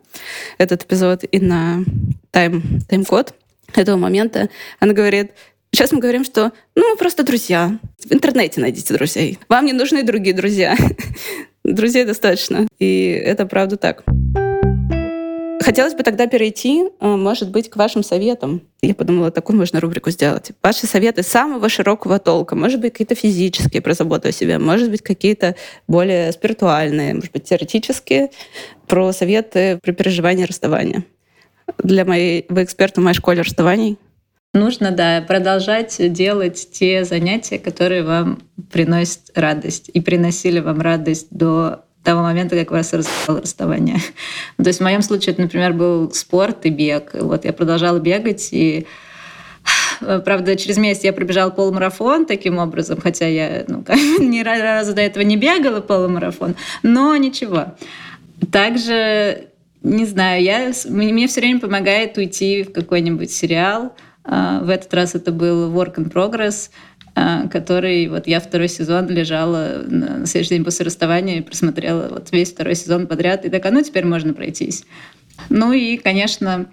[0.59, 1.85] этот эпизод и на
[2.31, 3.35] тайм, тайм-код
[3.75, 4.49] этого момента.
[4.79, 5.33] Она говорит,
[5.73, 7.79] Сейчас мы говорим, что ну, мы просто друзья.
[8.05, 9.39] В интернете найдите друзей.
[9.49, 10.77] Вам не нужны другие друзья.
[11.65, 12.67] Друзей достаточно.
[12.81, 14.03] И это правда так.
[15.63, 18.63] Хотелось бы тогда перейти, э, может быть, к вашим советам.
[18.81, 20.53] Я подумала, такую можно рубрику сделать.
[20.63, 22.57] Ваши советы самого широкого толка.
[22.57, 25.57] Может быть, какие-то физические про заботу о себе, может быть, какие-то
[25.87, 28.31] более спиритуальные, может быть, теоретические,
[28.87, 31.05] про советы при переживании расставания.
[31.79, 32.47] Для моей...
[32.49, 33.99] Вы эксперт в моей школе расставаний.
[34.55, 38.43] Нужно, да, продолжать делать те занятия, которые вам
[38.73, 43.99] приносят радость и приносили вам радость до того момента, как вас рассказало расставание.
[44.57, 47.11] То есть в моем случае это, например, был спорт и бег.
[47.15, 48.87] Вот я продолжала бегать, и
[50.25, 53.85] Правда, через месяц я пробежала полумарафон таким образом, хотя я ну,
[54.19, 57.75] ни разу до этого не бегала полумарафон, но ничего.
[58.51, 59.49] Также,
[59.83, 63.95] не знаю, я, мне все время помогает уйти в какой-нибудь сериал.
[64.25, 66.71] А, в этот раз это был Work in Progress—
[67.51, 72.51] который вот я второй сезон лежала на следующий день после расставания и просмотрела вот весь
[72.53, 73.45] второй сезон подряд.
[73.45, 74.85] И такая, ну теперь можно пройтись.
[75.49, 76.67] Ну и, конечно,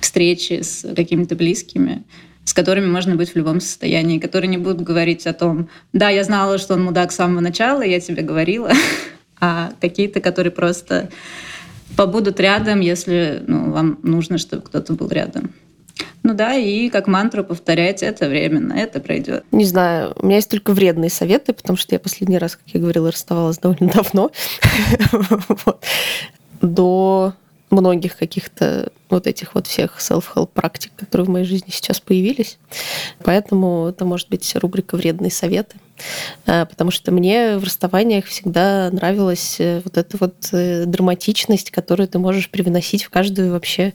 [0.00, 2.04] встречи с какими-то близкими,
[2.44, 6.24] с которыми можно быть в любом состоянии, которые не будут говорить о том, да, я
[6.24, 8.70] знала, что он мудак с самого начала, я тебе говорила,
[9.40, 11.10] а какие-то, которые просто
[11.96, 15.52] побудут рядом, если ну, вам нужно, чтобы кто-то был рядом.
[16.24, 19.44] Ну да, и как мантру повторять это временно, это пройдет.
[19.52, 22.80] Не знаю, у меня есть только вредные советы, потому что я последний раз, как я
[22.80, 24.30] говорила, расставалась довольно давно.
[26.62, 27.34] До
[27.68, 32.58] многих каких-то вот этих вот всех self-help практик, которые в моей жизни сейчас появились.
[33.22, 35.76] Поэтому это может быть рубрика «Вредные советы».
[36.46, 42.08] Э, потому что мне в расставаниях всегда нравилась э, вот эта вот э, драматичность, которую
[42.08, 43.94] ты можешь привносить в каждую вообще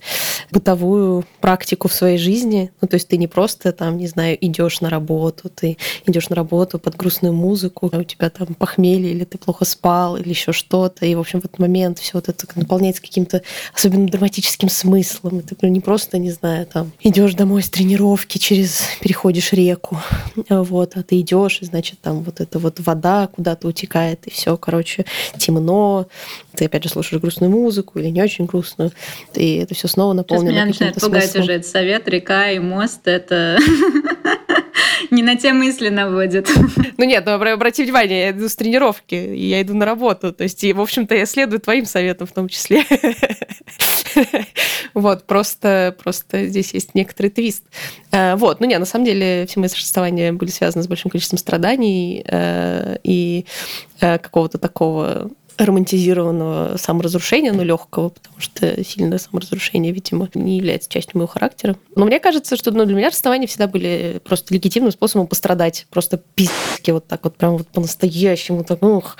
[0.51, 2.71] бытовую практику в своей жизни.
[2.81, 6.35] Ну, то есть ты не просто там, не знаю, идешь на работу, ты идешь на
[6.35, 10.51] работу под грустную музыку, а у тебя там похмелье, или ты плохо спал, или еще
[10.51, 13.41] что-то, и, в общем, в этот момент все вот это наполняется каким-то
[13.73, 15.39] особенно драматическим смыслом.
[15.39, 19.97] И ты не просто, не знаю, там, идешь домой с тренировки, через переходишь реку,
[20.49, 24.31] вот, а ты идешь, и, значит, значит, там вот эта вот вода куда-то утекает, и
[24.31, 25.05] все, короче,
[25.37, 26.07] темно.
[26.55, 28.91] Ты опять же слушаешь грустную музыку или не очень грустную,
[29.33, 31.43] и это все снова наполнено Сейчас меня начинает пугать смыслом.
[31.43, 33.57] уже этот совет, река и мост, это
[35.11, 36.49] не на те мысли наводит.
[36.97, 40.33] Ну нет, ну обрати внимание, я иду с тренировки, и я иду на работу.
[40.33, 42.83] То есть, и, в общем-то, я следую твоим советам в том числе.
[44.93, 47.63] Вот, просто, просто здесь есть некоторый твист.
[48.11, 51.37] Э, вот, ну не, на самом деле все мои расставания были связаны с большим количеством
[51.37, 53.45] страданий э, и
[54.01, 55.29] э, какого-то такого
[55.65, 61.75] романтизированного саморазрушения, но легкого, потому что сильное саморазрушение, видимо, не является частью моего характера.
[61.95, 65.85] Но мне кажется, что ну, для меня расставания всегда были просто легитимным способом пострадать.
[65.89, 68.63] Просто пиздски вот так вот, прям вот по-настоящему.
[68.63, 69.17] Так, ух.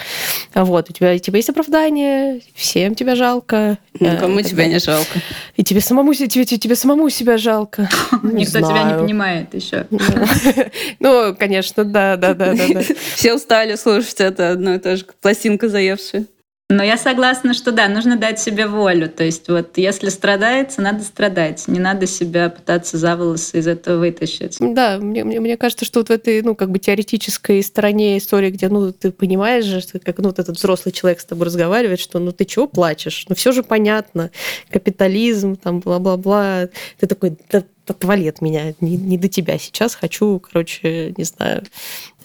[0.56, 3.78] Вот, у тебя, у тебя есть оправдание, всем тебя жалко.
[4.00, 5.20] Никому тебя не жалко.
[5.58, 7.90] И тебе самому, тебе, тебе самому себя жалко.
[8.24, 9.88] Никто тебя не понимает еще.
[11.00, 12.82] Ну, конечно, да, да, да, да.
[13.16, 16.26] Все устали слушать это одно и то же, пластинка заевшая.
[16.72, 19.10] Но я согласна, что да, нужно дать себе волю.
[19.10, 21.68] То есть вот если страдается, надо страдать.
[21.68, 24.58] Не надо себя пытаться за волосы из этого вытащить.
[24.60, 28.52] Да, мне, мне, мне кажется, что вот в этой, ну, как бы теоретической стороне истории,
[28.52, 32.20] где, ну, ты понимаешь же, как, ну, вот этот взрослый человек с тобой разговаривает, что,
[32.20, 33.26] ну, ты чего плачешь?
[33.28, 34.30] Ну, все же понятно.
[34.70, 36.70] Капитализм, там, бла-бла-бла.
[37.00, 39.96] Ты такой, да, отвали от меня, не, не до тебя сейчас.
[39.96, 41.64] Хочу, короче, не знаю,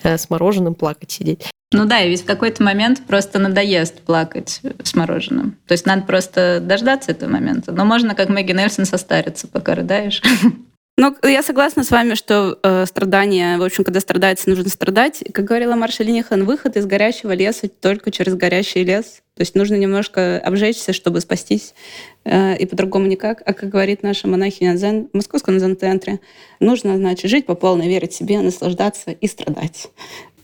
[0.03, 1.54] э, с мороженым плакать сидеть.
[1.75, 5.59] Ну да, и ведь в какой-то момент просто надоест плакать с мороженым.
[5.67, 7.73] То есть надо просто дождаться этого момента.
[7.73, 10.23] Но можно, как Мэгги Нельсон, состариться, пока рыдаешь.
[10.97, 15.25] Ну, я согласна с вами, что э, страдания, в общем, когда страдается, нужно страдать.
[15.33, 19.21] Как говорила Марша Линихан, выход из горящего леса только через горящий лес.
[19.35, 21.75] То есть нужно немножко обжечься, чтобы спастись,
[22.25, 23.43] э, и по-другому никак.
[23.45, 26.21] А как говорит наша монахиня Дзен в Московском Дзен-центре,
[26.61, 29.89] нужно, значит, жить по полной, верить себе, наслаждаться и страдать.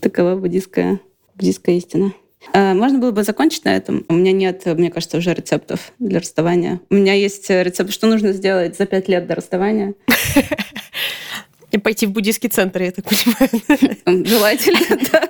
[0.01, 0.99] Такова буддийская,
[1.41, 2.13] буддийская истина.
[2.53, 4.05] Э, можно было бы закончить на этом.
[4.09, 6.81] У меня нет, мне кажется, уже рецептов для расставания.
[6.91, 9.95] У меня есть рецепт, что нужно сделать за пять лет до расставания.
[11.71, 14.27] И пойти в буддийский центр, я так понимаю.
[14.27, 15.29] Желательно, да.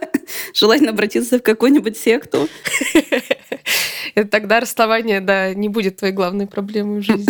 [0.55, 2.49] Желательно обратиться в какую-нибудь секту.
[4.15, 7.27] И тогда расставание, да, не будет твоей главной проблемой в жизни.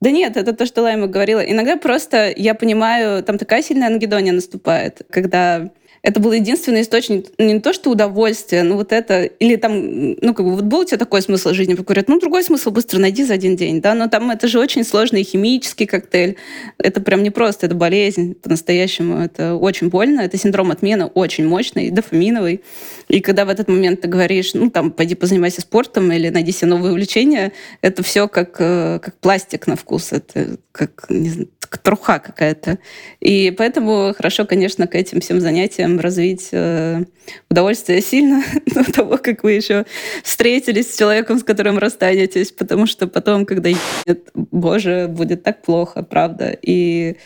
[0.00, 1.40] Да нет, это то, что Лайма говорила.
[1.40, 5.70] Иногда просто я понимаю, там такая сильная ангидония наступает, когда
[6.02, 10.46] это был единственный источник не то что удовольствия, но вот это, или там, ну, как
[10.46, 13.34] бы, вот был у тебя такой смысл жизни, говорят, ну, другой смысл быстро найди за
[13.34, 16.36] один день, да, но там это же очень сложный химический коктейль,
[16.78, 21.90] это прям не просто, это болезнь по-настоящему, это очень больно, это синдром отмены очень мощный,
[21.90, 22.62] дофаминовый,
[23.08, 26.68] и когда в этот момент ты говоришь, ну, там, пойди позанимайся спортом или найди себе
[26.68, 31.48] новые увлечения, это все как, э, как пластик на вкус, это как, не знаю,
[31.78, 32.78] труха какая-то.
[33.20, 37.04] И поэтому хорошо, конечно, к этим всем занятиям развить э,
[37.48, 39.86] удовольствие сильно до того, как вы еще
[40.22, 46.02] встретились с человеком, с которым расстанетесь, потому что потом, когда нет, боже, будет так плохо,
[46.02, 46.56] правда.
[46.60, 47.16] И,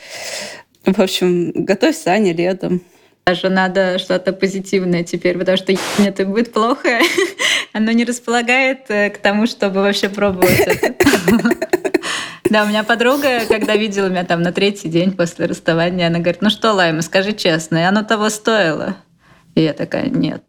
[0.84, 2.82] в общем, готовься, Аня, летом.
[3.26, 7.00] Даже надо что-то позитивное теперь, потому что это будет плохо,
[7.72, 10.94] оно не располагает э, к тому, чтобы вообще пробовать это.
[12.50, 16.42] Да, у меня подруга, когда видела меня там на третий день после расставания, она говорит,
[16.42, 18.96] ну что, Лайма, скажи честно, и оно того стоило?
[19.54, 20.42] И я такая, нет,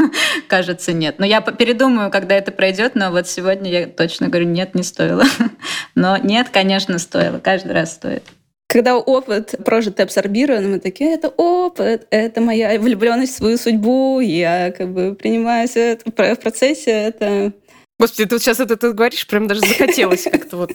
[0.48, 1.18] кажется, нет.
[1.18, 5.24] Но я передумаю, когда это пройдет, но вот сегодня я точно говорю, нет, не стоило.
[5.96, 8.22] Но нет, конечно, стоило, каждый раз стоит.
[8.68, 14.20] Когда опыт прожит и абсорбирован, мы такие, это опыт, это моя влюбленность в свою судьбу,
[14.20, 17.52] я как бы принимаю все это в процессе, это
[17.98, 20.72] Господи, ты вот сейчас это ты говоришь, прям даже захотелось как-то вот.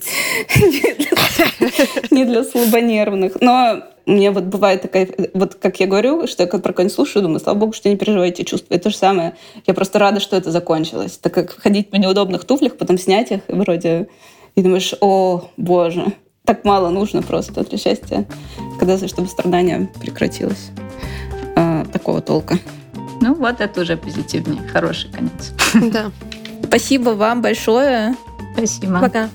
[2.12, 3.42] Не для слабонервных.
[3.42, 7.40] Но мне вот бывает такая, вот как я говорю, что я про кого-нибудь слушаю, думаю,
[7.42, 8.74] слава богу, что не переживаете чувства.
[8.74, 9.36] Это то же самое.
[9.68, 11.18] Я просто рада, что это закончилось.
[11.18, 14.08] Так как ходить по неудобных туфлях, потом снять их, и вроде...
[14.56, 16.14] И думаешь, о, боже,
[16.44, 18.26] так мало нужно просто для счастья,
[18.80, 20.72] когда чтобы страдание прекратилось.
[21.56, 22.58] А, такого толка.
[23.22, 25.52] Ну вот это уже позитивнее, хороший конец.
[25.94, 26.12] Да.
[26.70, 28.16] Спасибо вам большое.
[28.54, 29.00] Спасибо.
[29.00, 29.30] Пока.